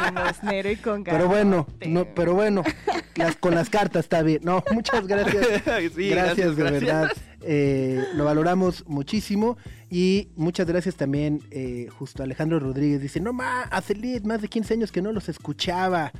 [0.05, 2.63] Limosnero y con pero bueno, no, pero bueno,
[3.15, 4.41] las, con las cartas está bien.
[4.43, 5.47] No, muchas gracias.
[5.95, 7.11] Sí, gracias, de verdad.
[7.41, 9.57] Eh, lo valoramos muchísimo.
[9.89, 13.95] Y muchas gracias también, eh, justo Alejandro Rodríguez dice, no ma, hace
[14.25, 16.11] más de 15 años que no los escuchaba.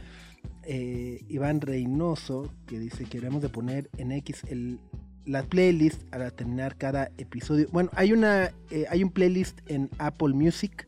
[0.68, 4.80] Eh, Iván Reynoso, que dice que debemos de poner en X el,
[5.26, 7.68] la playlist para terminar cada episodio.
[7.72, 10.88] Bueno, hay una, eh, hay un playlist en Apple Music.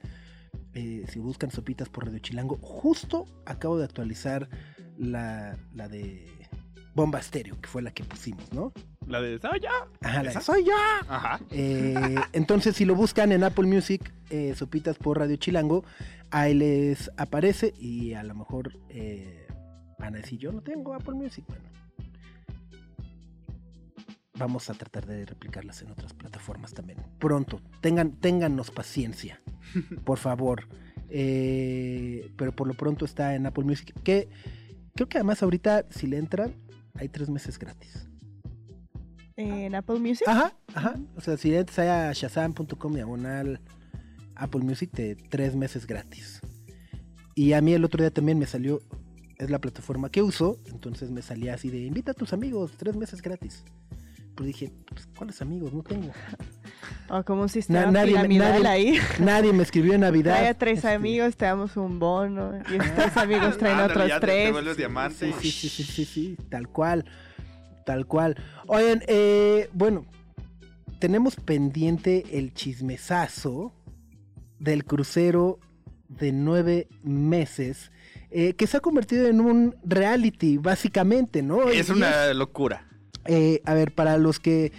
[0.74, 4.50] eh, si buscan sopitas por Radio Chilango, justo acabo de actualizar
[4.98, 6.28] la, la de
[6.94, 8.74] Bomba Stereo, que fue la que pusimos, ¿no?
[9.08, 9.70] La de ¿Soy yo?
[10.02, 10.74] Ajá, la de soy yo.
[11.08, 11.40] Ajá.
[11.52, 15.84] Eh, entonces, si lo buscan en Apple Music, eh, Sopitas por Radio Chilango,
[16.30, 19.48] ahí les aparece y a lo mejor eh,
[20.00, 21.46] van a decir, yo no tengo Apple Music.
[21.48, 21.64] Bueno,
[24.40, 27.00] vamos a tratar de replicarlas en otras plataformas también.
[27.20, 29.42] Pronto, tengan, téngannos paciencia,
[30.06, 30.68] por favor.
[31.10, 34.30] Eh, pero por lo pronto está en Apple Music, que
[34.96, 36.56] creo que además ahorita, si le entran,
[36.96, 38.08] hay tres meses gratis.
[39.36, 40.28] En Apple Music.
[40.28, 40.96] Ajá, ajá.
[41.16, 43.62] O sea, si entras a shazam.com diagonal
[44.36, 46.42] Apple Music de tres meses gratis.
[47.36, 48.82] Y a mí el otro día también me salió,
[49.40, 52.96] es la plataforma que uso, entonces me salía así de invita a tus amigos, tres
[52.96, 53.64] meses gratis.
[54.36, 55.74] Pues dije, pues, ¿cuáles amigos?
[55.74, 56.12] No tengo.
[57.12, 58.16] O como un sistema nadie
[58.68, 59.00] ahí.
[59.20, 60.36] Nadie me escribió en Navidad.
[60.36, 62.54] Trae a tres Este, amigos, te damos un bono.
[62.72, 64.52] Y esos tres amigos traen Ándale, otros ya te- te tres.
[64.52, 65.34] vuelves diamante.
[65.42, 67.06] Sí, sí, sí, sí, sí, tal cual,
[67.84, 68.36] tal cual.
[68.68, 70.06] Oigan, eh, bueno,
[71.00, 73.74] tenemos pendiente el chismesazo
[74.60, 75.60] del crucero
[76.10, 77.92] de nueve meses,
[78.32, 81.70] eh, que se ha convertido en un reality, básicamente, ¿no?
[81.70, 82.86] Es Y una locura.
[83.26, 84.72] eh, a ver, para los que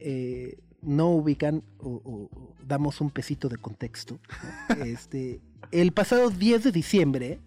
[0.00, 4.18] eh, no ubican o, o- o damos un pesito de contexto,
[4.68, 4.84] ¿no?
[4.84, 5.40] este,
[5.72, 7.38] el pasado 10 de diciembre,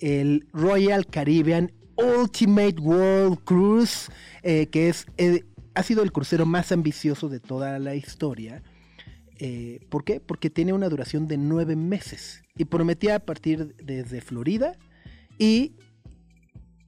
[0.00, 4.10] el Royal Caribbean Ultimate World Cruise,
[4.42, 5.06] que es,
[5.74, 8.62] ha sido el crucero más ambicioso de toda la historia,
[9.38, 10.20] eh, ¿Por qué?
[10.20, 14.76] Porque tiene una duración de nueve meses y prometía partir desde Florida
[15.38, 15.72] y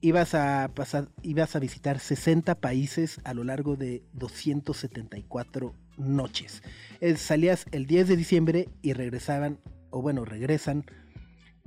[0.01, 6.63] ibas a pasar, ibas a visitar 60 países a lo largo de 274 noches.
[7.01, 10.85] Eh, salías el 10 de diciembre y regresaban, o bueno, regresan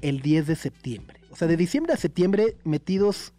[0.00, 1.20] el 10 de septiembre.
[1.30, 3.34] O sea, de diciembre a septiembre metidos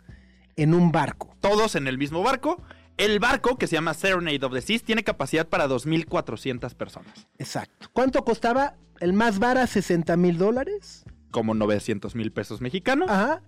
[0.55, 1.35] en un barco.
[1.41, 2.61] Todos en el mismo barco.
[2.97, 7.27] El barco, que se llama Serenade of the Seas, tiene capacidad para 2.400 personas.
[7.37, 7.89] Exacto.
[7.91, 8.75] ¿Cuánto costaba?
[8.99, 11.03] El más barato, 60 mil dólares.
[11.31, 13.09] Como 900 mil pesos mexicanos.
[13.09, 13.41] Ajá.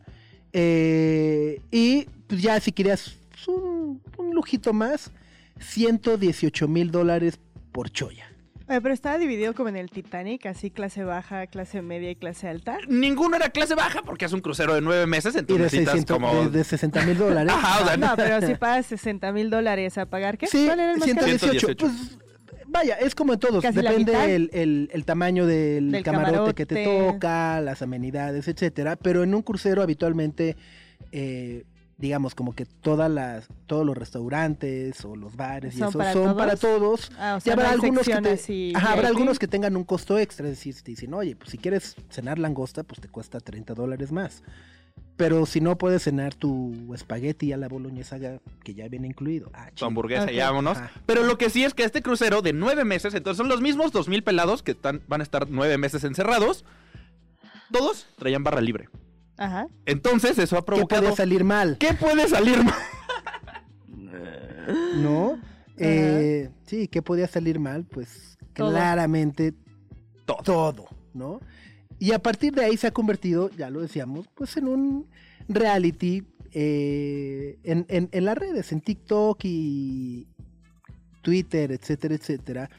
[0.52, 3.18] Eh, y pues ya si querías
[3.48, 5.12] un, un lujito más,
[5.60, 7.40] 118 mil dólares
[7.72, 8.35] por choya.
[8.68, 12.78] Pero estaba dividido como en el Titanic, así clase baja, clase media y clase alta.
[12.88, 15.92] Ninguno era clase baja porque es un crucero de nueve meses, Y entonces de, necesitas
[15.94, 16.44] 600, como...
[16.50, 17.54] de, de 60 mil dólares.
[17.56, 20.48] Ajá, o sea, No, pero si pagas 60 mil dólares a pagar, ¿qué?
[20.48, 21.26] Sí, ¿Cuál era el más caro?
[21.28, 21.68] 118.
[21.68, 21.86] 118.
[21.86, 22.18] Pues
[22.68, 23.62] vaya, es como en todos.
[23.62, 24.14] Casi la mitad.
[24.14, 27.14] Depende el, el- el tamaño del, Del camarote, que te camarote.
[27.14, 28.96] toca, las amenidades, etcétera.
[28.96, 30.58] Pero en un crucero habitualmente,
[31.12, 31.66] eh,
[31.98, 36.14] digamos, como que todas las, todos los restaurantes o los bares y ¿Son eso para
[36.14, 36.38] son todos?
[36.38, 37.12] para todos.
[37.18, 39.84] Ah, o Y sea, habrá no algunos que te- Ajá, habrá algunos que tengan un
[39.86, 43.40] costo extra, es decir, te dicen, oye, pues si quieres cenar langosta, pues te cuesta
[43.40, 44.44] 30 dólares más.
[45.18, 48.18] Pero si no puedes cenar tu espagueti a la boloñesa
[48.66, 49.50] que ya viene incluido.
[49.54, 50.32] Ah, tu hamburguesa, Ok.
[50.32, 50.78] ya vámonos.
[50.78, 50.92] Ajá.
[51.06, 53.94] Pero lo que sí es que este crucero de nueve meses, entonces son los mismos
[53.94, 56.66] 2.000 pelados que están, van a estar nueve meses encerrados.
[57.72, 58.90] Todos traían barra libre.
[59.38, 59.68] Ajá.
[59.86, 61.04] Entonces eso ha ¿Qué provocado...
[61.04, 61.78] puede salir mal?
[61.78, 62.74] ¿Qué puede salir mal?
[65.02, 65.40] ¿No?
[65.78, 67.86] Eh, sí, ¿qué podía salir mal?
[67.86, 68.72] Pues Todo.
[68.72, 69.54] claramente
[70.26, 70.38] Todo.
[70.44, 71.40] todo, ¿no?
[72.00, 75.08] Y a partir de ahí se ha convertido, ya lo decíamos, pues en un
[75.48, 80.28] reality eh, en, en- en las redes, en TikTok y
[81.22, 82.70] Twitter, etcétera, etcétera,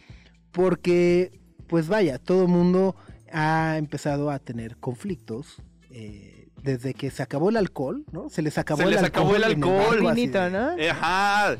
[0.52, 2.96] porque, pues vaya, todo el mundo
[3.32, 5.62] ha empezado a tener conflictos.
[5.90, 6.32] eh,
[6.66, 8.28] desde que se acabó el alcohol, ¿no?
[8.28, 9.22] Se les acabó Se el les alcohol.
[9.22, 10.14] acabó el alcohol.
[10.14, 10.70] Vinito, de- ¿no?
[10.90, 11.56] Ajá.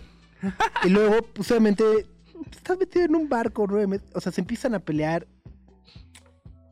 [0.84, 1.84] y luego, pues obviamente,
[2.50, 4.06] estás metido en un barco meses.
[4.14, 5.26] O sea, se empiezan a pelear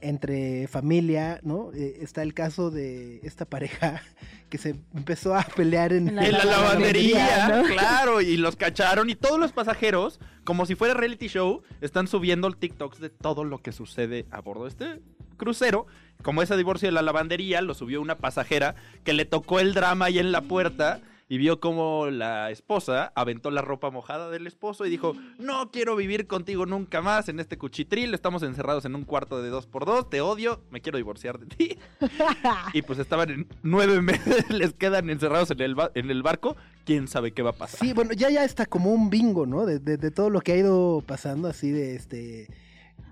[0.00, 1.70] entre familia, ¿no?
[1.72, 4.02] Eh, está el caso de esta pareja
[4.50, 7.68] que se empezó a pelear en, En la En la lavandería, lavandería, ¿no?
[7.74, 9.08] claro, y los cacharon.
[9.08, 13.44] Y todos los pasajeros, como si fuera reality show, están subiendo el TikToks de todo
[13.44, 15.00] lo que sucede a bordo de este
[15.34, 15.86] crucero.
[16.22, 18.74] Como ese divorcio de la lavandería, lo subió una pasajera
[19.04, 23.50] que le tocó el drama ahí en la puerta y vio como la esposa aventó
[23.50, 27.56] la ropa mojada del esposo y dijo, no quiero vivir contigo nunca más en este
[27.56, 31.38] cuchitril, estamos encerrados en un cuarto de dos por dos, te odio, me quiero divorciar
[31.38, 31.78] de ti.
[32.74, 36.56] y pues estaban en nueve meses, les quedan encerrados en el, ba- en el barco,
[36.84, 37.80] quién sabe qué va a pasar.
[37.80, 39.64] Sí, bueno, ya ya está como un bingo, ¿no?
[39.66, 42.48] De, de- de todo lo que ha ido pasando, así de este.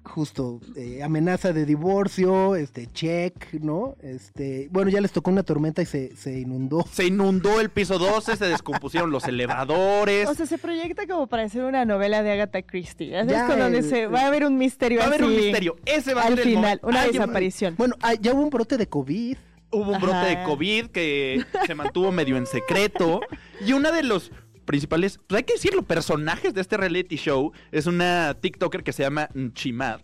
[0.05, 3.97] Justo, eh, amenaza de divorcio, este, check, ¿no?
[4.03, 6.85] Este, bueno, ya les tocó una tormenta y se, se inundó.
[6.91, 10.29] Se inundó el piso 12, se descompusieron los elevadores.
[10.29, 13.11] O sea, se proyecta como para hacer una novela de Agatha Christie.
[13.11, 13.33] ¿ya ¿Sabes?
[13.33, 15.77] Ya, Con donde el- se va a haber un misterio va a haber un misterio.
[15.87, 16.87] Ese va a Al ser el final, momento.
[16.89, 17.75] una Ay, desaparición.
[17.79, 19.37] Bueno, ah, ya hubo un brote de COVID.
[19.75, 20.43] Hubo un brote de.
[20.45, 23.21] COVID que se mantuvo medio en secreto.
[23.65, 24.31] Y una de los
[24.65, 29.03] principales, pues hay que decirlo, personajes de este reality show es una TikToker que se
[29.03, 30.01] llama Nchimad,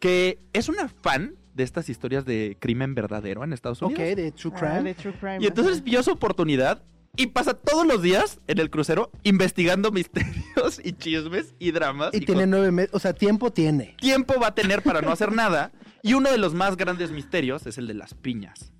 [0.00, 4.16] que es una fan de estas historias de crimen verdadero en Estados Ok, Unidos.
[4.16, 4.82] de True Ah, Crime.
[4.84, 5.38] de True Crime.
[5.40, 5.84] Y entonces ajá.
[5.84, 6.82] vio su oportunidad
[7.16, 12.14] y pasa todos los días en el crucero investigando misterios y chismes y dramas.
[12.14, 13.96] Y y tiene con- nueve meses, o sea, tiempo tiene.
[13.98, 15.72] tiempo va a tener para no hacer nada.
[16.02, 18.72] Y uno de los más grandes misterios es el de las piñas.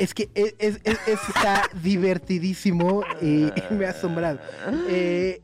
[0.00, 4.38] Es que es, es- es- es- está divertidísimo y me ha asombrado.
[4.88, 5.42] Eh,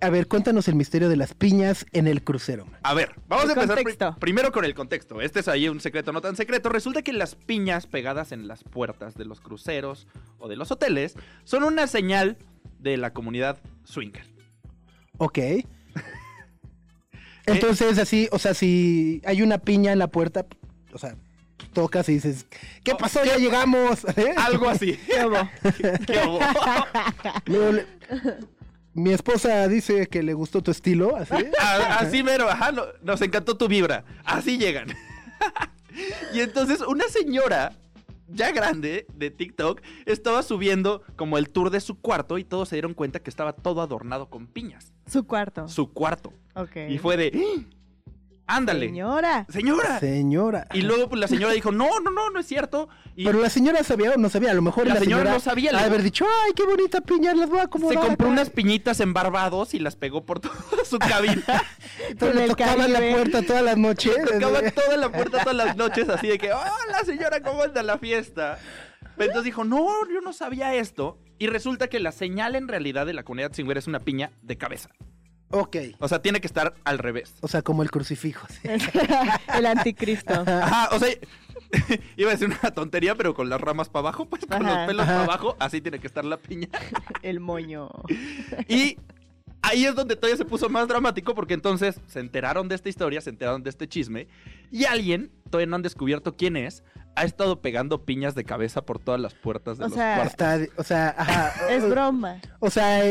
[0.00, 2.66] a ver, cuéntanos el misterio de las piñas en el crucero.
[2.82, 5.22] A ver, vamos El a empezar primero con el contexto.
[5.22, 6.68] Este es ahí un secreto no tan secreto.
[6.68, 10.06] Resulta que las piñas pegadas en las puertas de los cruceros
[10.38, 12.36] o de los hoteles son una señal
[12.78, 14.26] de la comunidad swinger.
[15.16, 15.38] Ok.
[17.46, 20.44] Entonces, así, o sea, si hay una piña en la puerta,
[20.92, 21.16] o sea,
[21.72, 22.46] tocas y dices,
[22.84, 23.20] ¿qué pasó?
[23.22, 24.04] ¿qué- Ya llegamos.
[24.16, 24.34] ¿Eh?
[24.36, 24.98] Algo así.
[25.06, 25.24] ¿Qué
[26.26, 26.38] hubo?
[27.46, 27.86] Luego le-
[28.94, 31.34] Mi esposa dice que le gustó tu estilo, así.
[31.60, 34.04] A- Así mero, ajá, no- nos encantó tu vibra.
[34.24, 34.88] Así llegan.
[36.32, 37.72] y entonces una señora
[38.28, 42.74] ya grande de TikTok estaba subiendo como el tour de su cuarto y todos se
[42.76, 44.92] dieron cuenta que estaba todo adornado con piñas.
[45.06, 45.68] Su cuarto.
[45.68, 46.32] Su cuarto.
[46.54, 46.76] Ok.
[46.88, 47.62] Y fue de, ¡Ah!
[48.46, 49.46] Ándale, Señora.
[49.48, 49.98] señora.
[50.00, 50.66] Señora.
[50.72, 52.88] Y luego pues, la señora dijo, no, no, no, no es cierto.
[53.14, 55.40] Y Pero la señora sabía o no sabía, a lo mejor La la, señora no
[55.40, 57.98] sabía, ha de le- haber dicho, ay, qué bonita piña, las voy a se acomodar.
[58.06, 58.32] compró acá".
[58.32, 61.42] unas piñitas en Barbados y las pegó por toda su cabina.
[62.18, 64.14] Pero en le tocaban la puerta todas las noches.
[64.24, 64.70] Tocaba así.
[64.72, 68.58] toda la puerta todas las noches así de que, hola señora, ¿cómo anda la fiesta?
[69.16, 71.18] Pero entonces dijo, no, yo no sabía esto.
[71.38, 74.56] Y resulta que la señal en realidad de la comunidad swinger es una piña de
[74.58, 74.90] cabeza.
[75.50, 75.76] Ok.
[75.98, 77.34] O sea, tiene que estar al revés.
[77.40, 78.46] O sea, como el crucifijo.
[78.50, 78.68] sí.
[79.56, 80.34] el anticristo.
[80.46, 81.08] Ajá, o sea,
[82.16, 84.78] iba a decir una tontería, pero con las ramas para abajo, pues con Ajá.
[84.78, 86.68] los pelos para abajo, así tiene que estar la piña.
[87.22, 87.90] El moño.
[88.68, 88.98] Y
[89.62, 93.20] ahí es donde todavía se puso más dramático porque entonces se enteraron de esta historia,
[93.20, 94.28] se enteraron de este chisme
[94.70, 96.82] y alguien, todavía no han descubierto quién es,
[97.16, 100.32] ha estado pegando piñas de cabeza por todas las puertas de O los sea, cuartos.
[100.32, 101.72] Está, o sea, ajá.
[101.72, 102.40] Es broma.
[102.60, 103.10] O sea,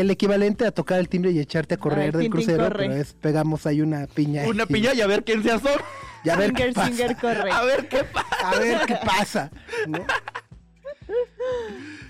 [0.00, 2.64] el, equivalente a tocar el timbre y echarte a correr Ah, del tin, tin, crucero,
[2.64, 2.88] corre.
[2.88, 4.44] pero es pegamos ahí una piña.
[4.46, 5.82] Una y- piña y a ver quién se asoma.
[6.24, 6.86] y a ver qué Singer, pasa.
[6.88, 7.50] singer, corre.
[7.50, 8.50] A ver qué pasa.
[8.50, 9.50] A ver qué pasa.
[9.88, 9.98] ¿no?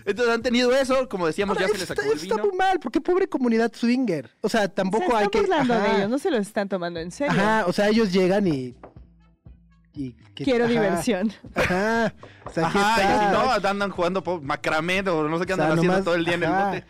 [0.04, 2.46] Entonces han tenido eso, como decíamos, Ahora, ya se les está, acabó el está vino.
[2.48, 4.30] muy mal, porque pobre comunidad swinger.
[4.40, 5.74] O sea, tampoco se hay están que.
[5.74, 7.32] de ellos, no se los están tomando en serio.
[7.32, 8.74] Ajá, o sea, ellos llegan y.
[9.94, 11.32] y que- Quiero ajá, diversión.
[11.54, 12.14] Ajá.
[12.44, 13.28] O sea, aquí Ajá, y está.
[13.30, 16.14] si no, andan jugando macramé o no sé qué O sea, andan haciendo nomás- todo
[16.14, 16.84] el día en el bote.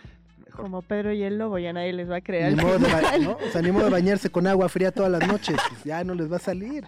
[0.56, 0.64] Mejor.
[0.64, 2.56] Como Pedro y el lobo, ya nadie les va a creer.
[2.56, 3.22] Ni modo, de ba- final.
[3.24, 3.32] ¿no?
[3.32, 5.56] O sea, ni modo de bañarse con agua fría todas las noches.
[5.68, 6.84] Pues ya no les va a salir.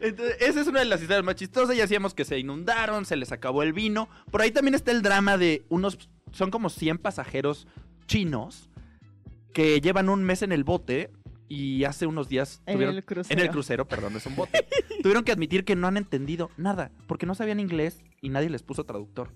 [0.00, 1.76] Entonces, esa es una de las historias más chistosas.
[1.76, 4.08] Ya decíamos que se inundaron, se les acabó el vino.
[4.30, 6.08] Por ahí también está el drama de unos.
[6.32, 7.66] Son como 100 pasajeros
[8.06, 8.70] chinos
[9.52, 11.10] que llevan un mes en el bote
[11.48, 12.62] y hace unos días.
[12.66, 13.38] En tuvieron- el crucero.
[13.40, 14.66] En el crucero, perdón, es un bote.
[15.02, 18.62] tuvieron que admitir que no han entendido nada porque no sabían inglés y nadie les
[18.62, 19.30] puso traductor.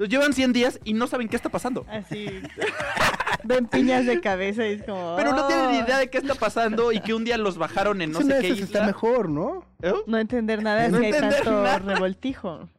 [0.00, 1.84] Entonces llevan 100 días y no saben qué está pasando.
[1.86, 2.26] Así.
[3.44, 5.14] Ven piñas de cabeza y es como.
[5.16, 8.00] Pero no tienen ni idea de qué está pasando y que un día los bajaron
[8.00, 8.86] en no sé qué esas está isla.
[8.86, 9.66] mejor, ¿no?
[9.82, 9.92] ¿Eh?
[10.06, 11.78] No entender nada No si hay tanto nada.
[11.80, 12.70] revoltijo.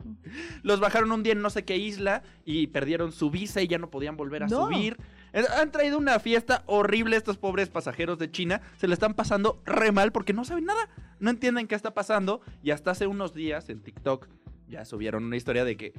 [0.64, 3.78] Los bajaron un día en no sé qué isla y perdieron su visa y ya
[3.78, 4.66] no podían volver a No.
[4.66, 4.98] subir.
[5.34, 8.62] Eh, Han traído una fiesta horrible estos pobres pasajeros de China.
[8.78, 10.90] Se le están pasando re mal porque no saben nada.
[11.20, 12.42] No entienden qué está pasando.
[12.64, 14.28] Y hasta hace unos días en TikTok
[14.68, 15.94] ya subieron una historia de que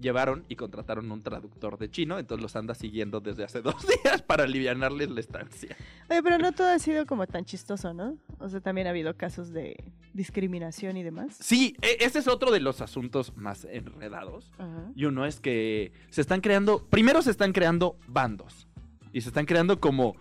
[0.00, 2.18] llevaron y contrataron un traductor de chino.
[2.18, 5.76] Entonces los anda siguiendo desde hace dos días para aliviarles la estancia.
[6.10, 8.16] Oye, pero no todo ha sido como tan chistoso, ¿no?
[8.38, 9.82] O sea, también ha habido casos de
[10.12, 11.36] discriminación y demás.
[11.40, 14.50] Sí, e- ese es otro de los asuntos más enredados.
[14.58, 14.90] Ajá.
[14.94, 18.66] Y uno es que se están creando, primero se están creando bandos.
[19.12, 20.16] Y se están creando como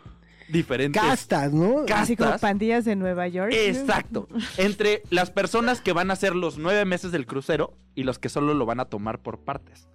[0.49, 1.01] diferentes...
[1.01, 1.85] Castas, ¿no?
[1.85, 2.49] Ca- Así como castas.
[2.49, 3.51] pandillas de Nueva York.
[3.51, 3.57] ¿no?
[3.57, 4.27] Exacto.
[4.57, 8.29] Entre las personas que van a hacer los nueve meses del crucero y los que
[8.29, 9.87] solo lo van a tomar por partes.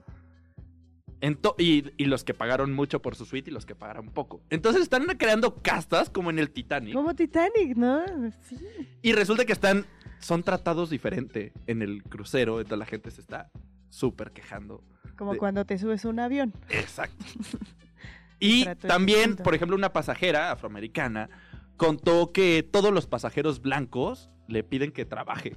[1.20, 4.40] Ento- y, y los que pagaron mucho por su suite y los que pagaron poco.
[4.48, 6.94] Entonces están creando castas como en el Titanic.
[6.94, 8.02] Como Titanic, ¿no?
[8.48, 8.56] Sí.
[9.02, 9.84] Y resulta que están,
[10.18, 12.58] son tratados diferente en el crucero.
[12.60, 13.50] Entonces la gente se está
[13.90, 14.82] súper quejando.
[15.18, 16.54] Como De- cuando te subes a un avión.
[16.70, 17.22] Exacto.
[18.40, 19.42] Y también, distinto.
[19.44, 21.28] por ejemplo, una pasajera afroamericana
[21.76, 25.54] contó que todos los pasajeros blancos le piden que trabaje.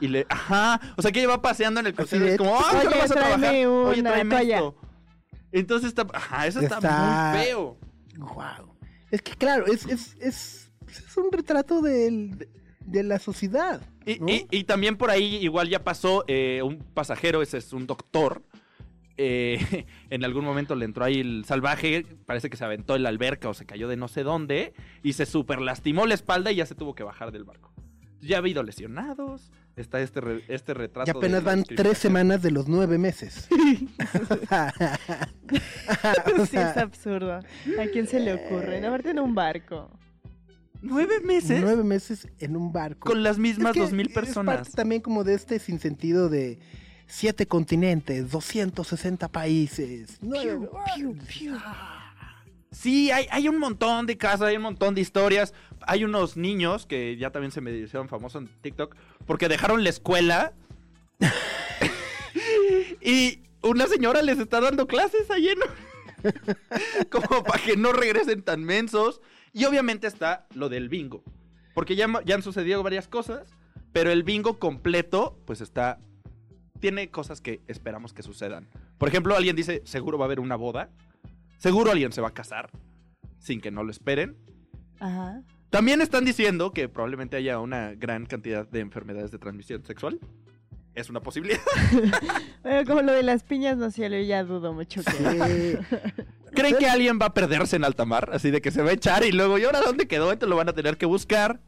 [0.00, 2.78] Y le, ajá, o sea que ella va paseando en el crucero es como, ¡ay,
[2.80, 3.66] "Oye, ¿qué vas a tráeme trabajar?
[3.66, 4.56] Oye, una tráeme toalla".
[4.56, 4.76] esto.
[5.52, 7.78] Entonces está, ajá, eso está, Está- muy feo.
[8.18, 8.76] Wow.
[9.10, 12.48] Es que claro, es, es, es, es un retrato del- de,
[12.80, 13.80] de la sociedad.
[14.04, 18.42] Y- y también por ahí igual ya pasó eh, un pasajero, ese es un doctor.
[19.24, 23.08] Eh, en algún momento le entró ahí el salvaje, parece que se aventó en la
[23.08, 26.56] alberca o se cayó de no sé dónde y se super lastimó la espalda y
[26.56, 27.72] ya se tuvo que bajar del barco.
[28.20, 31.10] Ya ha habido lesionados, está este, re- este retrato.
[31.10, 33.48] Y apenas van tres semanas de los nueve meses.
[36.48, 37.34] Sí, es absurdo.
[37.34, 38.80] ¿A quién se le ocurre?
[38.80, 39.90] No, Aparte en un barco.
[40.80, 41.60] ¿Nueve meses?
[41.62, 43.08] Nueve meses en un barco.
[43.08, 44.56] Con las mismas Es que dos mil Es personas.
[44.56, 46.58] parte también como de este sinsentido de
[47.14, 50.16] siete continentes, 260 países.
[50.22, 51.56] nueve- Piu, piu, piu.
[52.70, 55.52] Sí, hay, hay un montón de casos, hay un montón de historias.
[55.86, 58.96] Hay unos niños que ya también se me hicieron famosos en TikTok
[59.26, 60.54] porque dejaron la escuela
[63.02, 65.58] y una señora les está dando clases ahí en...
[67.10, 69.20] como para que no regresen tan mensos.
[69.52, 71.22] Y obviamente está lo del bingo.
[71.74, 73.48] Porque ya, ya han sucedido varias cosas,
[73.92, 75.98] pero el bingo completo, pues está.
[76.82, 78.66] Tiene cosas que esperamos que sucedan.
[78.98, 80.90] Por ejemplo, alguien dice: seguro va a haber una boda.
[81.58, 82.70] Seguro alguien se va a casar.
[83.38, 84.36] Sin que no lo esperen.
[84.98, 85.42] Ajá.
[85.70, 90.18] También están diciendo que probablemente haya una gran cantidad de enfermedades de transmisión sexual.
[90.96, 91.60] Es una posibilidad.
[92.64, 95.10] Bueno, como lo de las piñas, no sé, yo ya dudo mucho que...
[95.10, 95.96] Sí.
[96.54, 98.30] ¿Creen que alguien va a perderse en alta mar?
[98.32, 100.30] Así de que se va a echar y luego, ¿y ahora dónde quedó?
[100.30, 101.60] Entonces lo van a tener que buscar.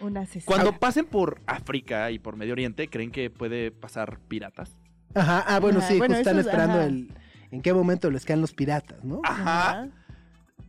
[0.00, 0.44] Un asesino.
[0.46, 4.76] Cuando pasen por África y por Medio Oriente, ¿creen que puede pasar piratas?
[5.14, 6.86] Ajá, ah, bueno, Ajá, sí, bueno, están esperando ajá.
[6.86, 7.08] el
[7.54, 9.20] en qué momento les caen los piratas, ¿no?
[9.22, 9.88] Ajá.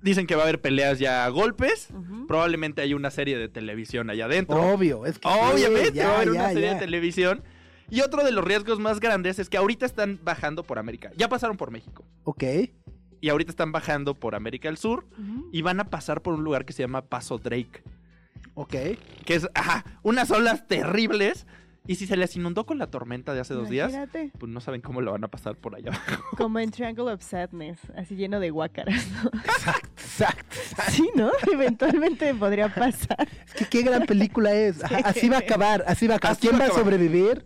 [0.03, 1.89] Dicen que va a haber peleas ya a golpes.
[2.27, 4.61] Probablemente hay una serie de televisión allá adentro.
[4.61, 6.73] Obvio, es que sí, Obviamente ya, va a haber una serie ya.
[6.75, 7.43] de televisión.
[7.89, 11.09] Y otro de los riesgos más grandes es que ahorita están bajando por América.
[11.17, 12.05] Ya pasaron por México.
[12.23, 12.43] Ok.
[13.19, 15.07] Y ahorita están bajando por América del Sur.
[15.51, 17.81] Y van a pasar por un lugar que se llama Paso Drake.
[18.55, 18.71] Ok.
[19.25, 21.45] Que es, ajá, unas olas terribles.
[21.87, 23.93] Y si se les inundó con la tormenta de hace dos días,
[24.39, 25.91] pues no saben cómo lo van a pasar por allá.
[26.35, 29.05] como en Triangle of Sadness, así lleno de guácaras.
[29.23, 29.29] ¿no?
[29.41, 30.55] Exacto, exacto.
[30.89, 31.29] Sí, ¿no?
[31.53, 33.27] Eventualmente podría pasar.
[33.45, 34.83] Es que qué gran película es.
[34.83, 36.37] Ajá, así va a acabar, así va a acabar.
[36.37, 36.83] Así ¿Quién va a a acabar.
[36.85, 37.45] sobrevivir?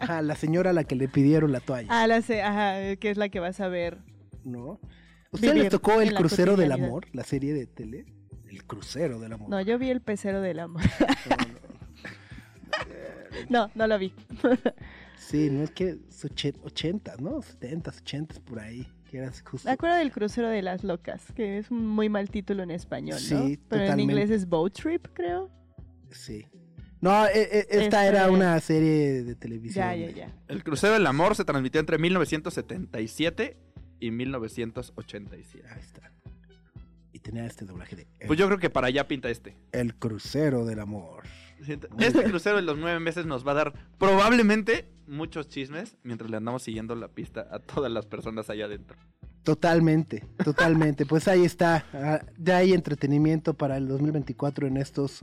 [0.00, 3.08] Ajá, la señora a la que le pidieron la toalla, Ah, la sé, ajá, que
[3.10, 3.98] es la que vas a ver.
[4.42, 4.80] ¿no?
[5.30, 6.72] ¿Ustedes les tocó El Crucero del.
[6.72, 8.04] Amor, la serie de tele?
[8.48, 9.48] El Crucero del Amor.
[9.50, 10.82] No, yo vi el pecero del amor.
[13.48, 14.12] No, no lo vi.
[15.16, 17.40] Sí, no es que es 80, ¿no?
[17.42, 18.86] 70, 80 por ahí.
[19.10, 19.66] Que era justo.
[19.68, 23.18] Me acuerdo del crucero de las locas, que es un muy mal título en español,
[23.30, 23.46] ¿no?
[23.46, 25.50] Sí, Pero en inglés es Boat Trip, creo.
[26.10, 26.46] Sí.
[27.00, 29.84] No, e- e- esta era es- una serie de televisión.
[29.86, 30.32] Ya, ya, ya.
[30.48, 33.56] El Crucero del Amor se transmitió entre 1977
[34.00, 35.66] y 1987.
[35.70, 36.12] Ahí está.
[37.28, 39.54] Tenía este doblaje de El, Pues yo creo que para allá pinta este.
[39.72, 41.24] El Crucero del Amor.
[41.98, 46.38] Este crucero de los nueve meses nos va a dar probablemente muchos chismes mientras le
[46.38, 48.96] andamos siguiendo la pista a todas las personas allá adentro.
[49.42, 51.04] Totalmente, totalmente.
[51.04, 51.84] Pues ahí está.
[51.92, 55.20] Ah, Ya hay entretenimiento para el 2024 en estos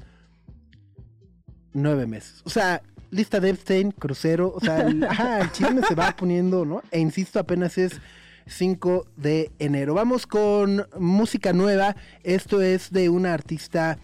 [1.73, 2.43] nueve meses.
[2.45, 4.53] O sea, lista de Epstein, crucero.
[4.53, 6.83] O sea, el, ajá, el chisme se va poniendo, ¿no?
[6.91, 7.99] E insisto, apenas es
[8.47, 9.93] 5 de enero.
[9.93, 11.95] Vamos con música nueva.
[12.23, 13.97] Esto es de una artista.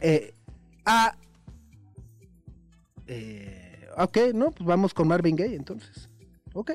[0.00, 0.34] Eh,
[0.84, 1.16] ah,
[3.06, 6.08] eh, ok, no, pues vamos con Marvin Gaye entonces.
[6.52, 6.72] Ok.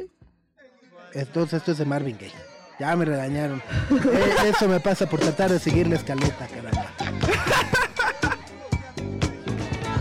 [1.13, 2.33] Entonces esto es de Marvin Gaye.
[2.79, 3.61] Ya me regañaron.
[3.91, 6.91] Eh, eso me pasa por tratar de seguir la escaleta, caramba.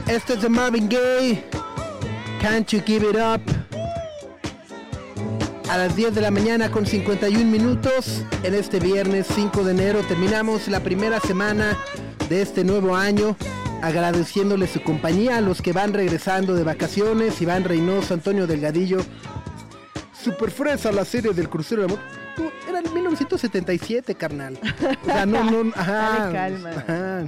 [0.08, 1.44] Esto es de Marvin Gaye.
[2.40, 3.61] Can't you give it up?
[5.68, 10.00] A las 10 de la mañana con 51 minutos en este viernes 5 de enero
[10.06, 11.76] terminamos la primera semana
[12.28, 13.36] de este nuevo año
[13.80, 19.00] agradeciéndole su compañía a los que van regresando de vacaciones, Iván Reynoso, Antonio Delgadillo,
[20.22, 21.98] Super fresa la serie del crucero de amor.
[22.36, 24.56] Tú, Era en 1977, carnal.
[25.02, 26.30] O sea, no, no, ajá.
[26.30, 26.70] Dale calma.
[26.70, 27.24] ajá.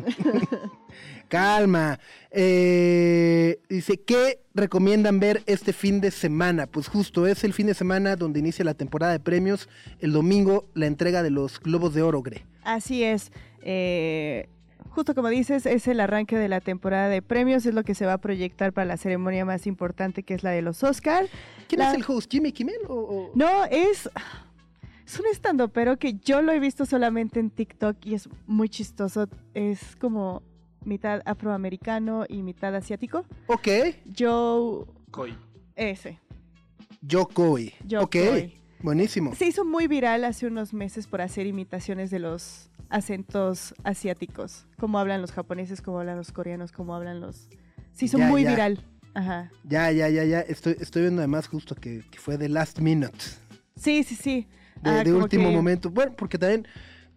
[1.35, 1.99] Calma.
[2.31, 6.67] Eh, dice, ¿qué recomiendan ver este fin de semana?
[6.67, 9.69] Pues justo es el fin de semana donde inicia la temporada de premios.
[9.99, 12.47] El domingo, la entrega de los Globos de Oro, Gre.
[12.63, 13.33] Así es.
[13.63, 14.49] eh,
[14.91, 18.07] justo como dices, es el arranque de la temporada de premios, es lo que se
[18.07, 21.27] va a proyectar para la ceremonia más importante que es la de los Oscar.
[21.67, 22.31] ¿Quién La- es el host?
[22.31, 22.95] ¿Jimmy Kimmel o...?
[22.95, 24.09] o- No, es...
[25.07, 28.71] Es un estando, pero que yo lo he visto solamente en TikTok y es muy
[28.71, 29.29] chistoso.
[29.53, 30.43] Es como
[30.85, 33.25] mitad afroamericano y mitad asiático.
[33.47, 33.69] Ok.
[34.19, 34.85] Joe...
[35.11, 35.35] Coy.
[35.77, 36.19] Ese.
[37.03, 37.73] Yokoi.
[37.89, 38.11] Joe ok.
[38.31, 38.55] Coy.
[38.81, 39.35] Buenísimo.
[39.35, 44.67] Se hizo muy viral hace unos meses por hacer imitaciones de los acentos asiáticos.
[44.79, 47.49] Cómo hablan los japoneses, cómo hablan los coreanos, cómo hablan los...
[47.93, 48.51] Se hizo Ya, muy ya.
[48.51, 48.85] viral.
[49.15, 49.51] Ajá.
[49.65, 50.41] Ya, ya, ya, ya.
[50.41, 53.17] Estoy, estoy viendo además justo que, que fue de last minute.
[53.77, 54.47] Sí, sí, sí.
[54.83, 55.89] De, Ah, de último que- momento.
[55.91, 56.67] Bueno, porque también,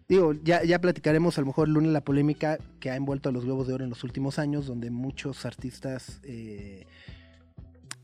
[0.08, 3.32] digo, ya, ya platicaremos a lo mejor el lunes la polémica que ha envuelto a
[3.32, 6.86] los Globos de Oro en los últimos años, donde muchos artistas eh,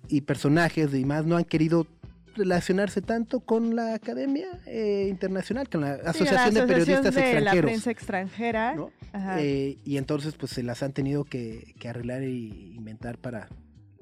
[0.09, 1.87] y personajes y más no han querido
[2.37, 7.21] relacionarse tanto con la Academia eh, Internacional, con la Sí, la Asociación de Periodistas de
[7.21, 7.71] la Extranjeros.
[7.71, 8.75] prensa extranjera.
[8.75, 8.91] ¿no?
[9.13, 9.41] Ajá.
[9.41, 13.49] Eh, y entonces pues se las han tenido que, que arreglar e inventar para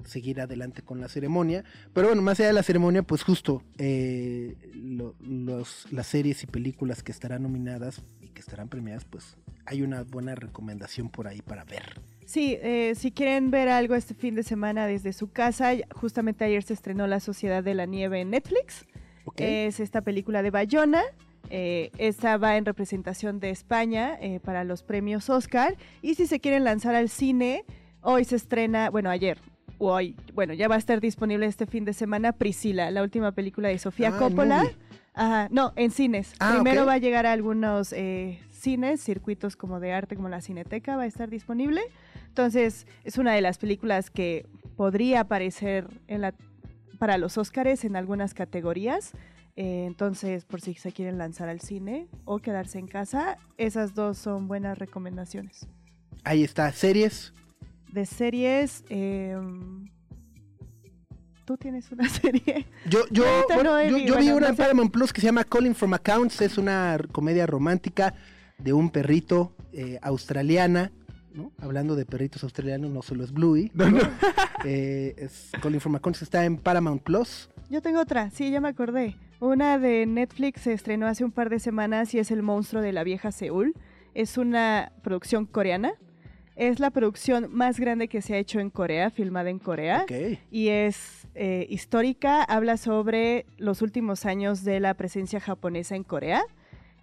[0.05, 1.63] seguir adelante con la ceremonia.
[1.93, 6.47] Pero bueno, más allá de la ceremonia, pues justo eh, lo- los, las series y
[6.47, 11.41] películas que estarán nominadas y que estarán premiadas, pues hay una buena recomendación por ahí
[11.41, 12.01] para ver.
[12.25, 16.63] Sí, eh, si quieren ver algo este fin de semana desde su casa, justamente ayer
[16.63, 18.85] se estrenó La Sociedad de la Nieve en Netflix.
[19.25, 19.41] ¿ok?
[19.41, 21.01] Es esta película de Bayona.
[21.49, 25.75] Eh, esta va en representación de España eh, para los premios Oscar.
[26.01, 27.65] Y si se quieren lanzar al cine,
[28.01, 29.37] hoy se estrena, bueno, ayer,
[29.91, 33.69] hoy, bueno, ya va a estar disponible este fin de semana Priscila, la última película
[33.69, 34.65] de Sofía Ah, Coppola.
[35.15, 36.33] Ajá, no, en cines.
[36.39, 40.41] Ah, Primero va a llegar a algunos eh, cines, circuitos como de arte, como la
[40.41, 41.81] Cineteca, va a estar disponible.
[42.27, 46.33] Entonces, es una de las películas que podría aparecer en la,
[46.97, 49.11] para los Óscares en algunas categorías.
[49.55, 54.17] Eh, entonces, por si se quieren lanzar al cine o quedarse en casa, esas dos
[54.17, 55.67] son buenas recomendaciones.
[56.23, 57.33] Ahí está, series.
[57.93, 59.37] De series, eh,
[61.45, 62.65] tú tienes una serie.
[62.89, 63.23] Yo, yo,
[63.53, 64.61] bueno, no yo, vi- yo vi bueno, una no en sé.
[64.63, 66.41] Paramount Plus que se llama Calling from Accounts.
[66.41, 68.13] Es una comedia romántica
[68.57, 70.91] de un perrito eh, australiana.
[71.33, 71.51] ¿no?
[71.59, 73.71] Hablando de perritos australianos, no solo es Bluey.
[73.73, 73.85] ¿no?
[74.65, 77.49] Eh, es Calling from Accounts está en Paramount Plus.
[77.69, 79.17] Yo tengo otra, sí, ya me acordé.
[79.41, 82.93] Una de Netflix se estrenó hace un par de semanas y es El monstruo de
[82.93, 83.73] la vieja Seúl.
[84.13, 85.95] Es una producción coreana.
[86.55, 90.03] Es la producción más grande que se ha hecho en Corea, filmada en Corea.
[90.03, 90.39] Ok.
[90.51, 96.43] Y es eh, histórica, habla sobre los últimos años de la presencia japonesa en Corea.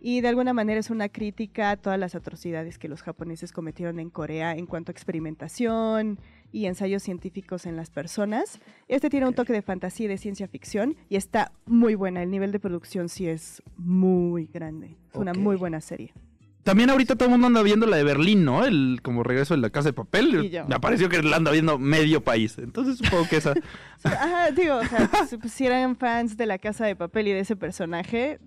[0.02, 4.00] Y de alguna manera es una crítica a todas las atrocidades que los japoneses cometieron
[4.00, 6.18] en Corea en cuanto a experimentación
[6.52, 8.60] y ensayos científicos en las personas.
[8.88, 12.22] Este tiene un toque de fantasía y de ciencia ficción y está muy buena.
[12.22, 14.96] El nivel de producción sí es muy grande.
[15.10, 16.14] Es una muy buena serie.
[16.62, 18.64] También ahorita todo el mundo anda viendo la de Berlín, ¿no?
[18.66, 20.44] El como regreso de la casa de papel.
[20.44, 20.66] Y yo.
[20.66, 22.58] Me pareció que la anda viendo medio país.
[22.58, 23.54] Entonces supongo que esa.
[24.04, 27.32] Ajá, digo, o sea, si- pues, si eran fans de la casa de papel y
[27.32, 28.38] de ese personaje,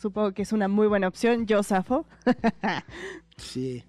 [0.00, 1.46] supongo que es una muy buena opción.
[1.46, 2.06] Yo zafo.
[3.36, 3.84] Sí.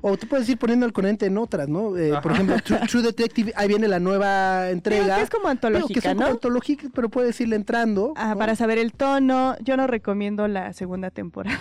[0.00, 1.96] O tú puedes ir poniendo el corriente en otras, ¿no?
[1.96, 5.16] Eh, por ejemplo, True, True Detective, ahí viene la nueva Creo entrega.
[5.16, 6.32] que es como Digo que antológica, son como ¿no?
[6.34, 8.12] antológicas, pero puedes irle entrando.
[8.16, 8.38] Ajá, ¿no?
[8.38, 9.56] para saber el tono.
[9.60, 11.58] Yo no recomiendo la segunda temporada.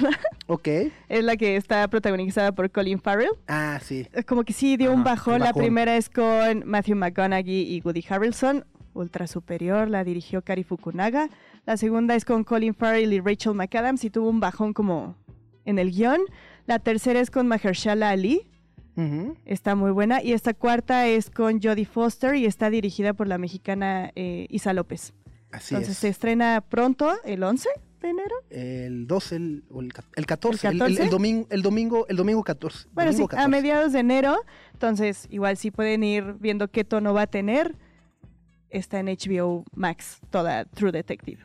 [0.47, 0.67] Ok.
[1.09, 3.31] es la que está protagonizada por Colin Farrell.
[3.47, 4.07] Ah, sí.
[4.13, 5.36] Es Como que sí dio un bajón.
[5.36, 8.65] un La primera es con Matthew McConaughey y Woody Harrelson.
[8.95, 11.29] Ultra superior, la dirigió Kari Fukunaga.
[11.65, 15.15] La segunda es con Colin Farrell y Rachel McAdams y tuvo un bajón como
[15.65, 16.19] en el guion.
[16.66, 18.47] La tercera es con Mahershala Ali.
[19.45, 20.22] Está muy buena.
[20.22, 24.72] Y esta cuarta es con Jodie Foster y está dirigida por la mexicana eh, Isa
[24.74, 25.14] López.
[25.51, 25.97] Así Entonces es.
[25.99, 27.70] se estrena pronto, el 11
[28.01, 28.36] de enero.
[28.49, 31.09] El 12, el, el, el 14, el, ¿El el- el 14?
[31.09, 32.89] domingo, el domingo, el domingo 14.
[32.93, 33.49] Bueno, sí, a 14.
[33.49, 34.36] mediados de enero.
[34.74, 37.76] Entonces, igual sí pueden ir viendo qué tono va a tener.
[38.70, 41.43] Está en HBO Max, toda True Detective.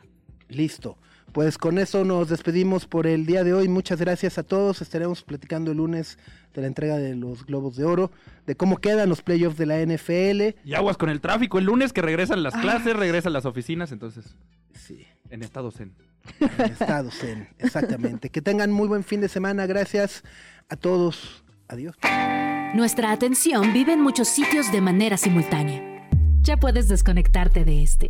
[0.49, 0.97] Listo.
[1.31, 3.67] Pues con eso nos despedimos por el día de hoy.
[3.67, 4.81] Muchas gracias a todos.
[4.81, 6.17] Estaremos platicando el lunes
[6.53, 8.11] de la entrega de los Globos de Oro,
[8.47, 10.55] de cómo quedan los playoffs de la NFL.
[10.65, 11.59] Y aguas con el tráfico.
[11.59, 12.41] El lunes que regresan Ah.
[12.41, 13.91] las clases, regresan las oficinas.
[13.91, 14.35] Entonces,
[14.73, 15.93] Sí, en estado zen.
[16.39, 18.29] en Estados Zen, exactamente.
[18.29, 19.65] Que tengan muy buen fin de semana.
[19.67, 20.23] Gracias
[20.67, 21.43] a todos.
[21.67, 21.95] Adiós.
[22.75, 26.07] Nuestra atención vive en muchos sitios de manera simultánea.
[26.41, 28.09] Ya puedes desconectarte de este.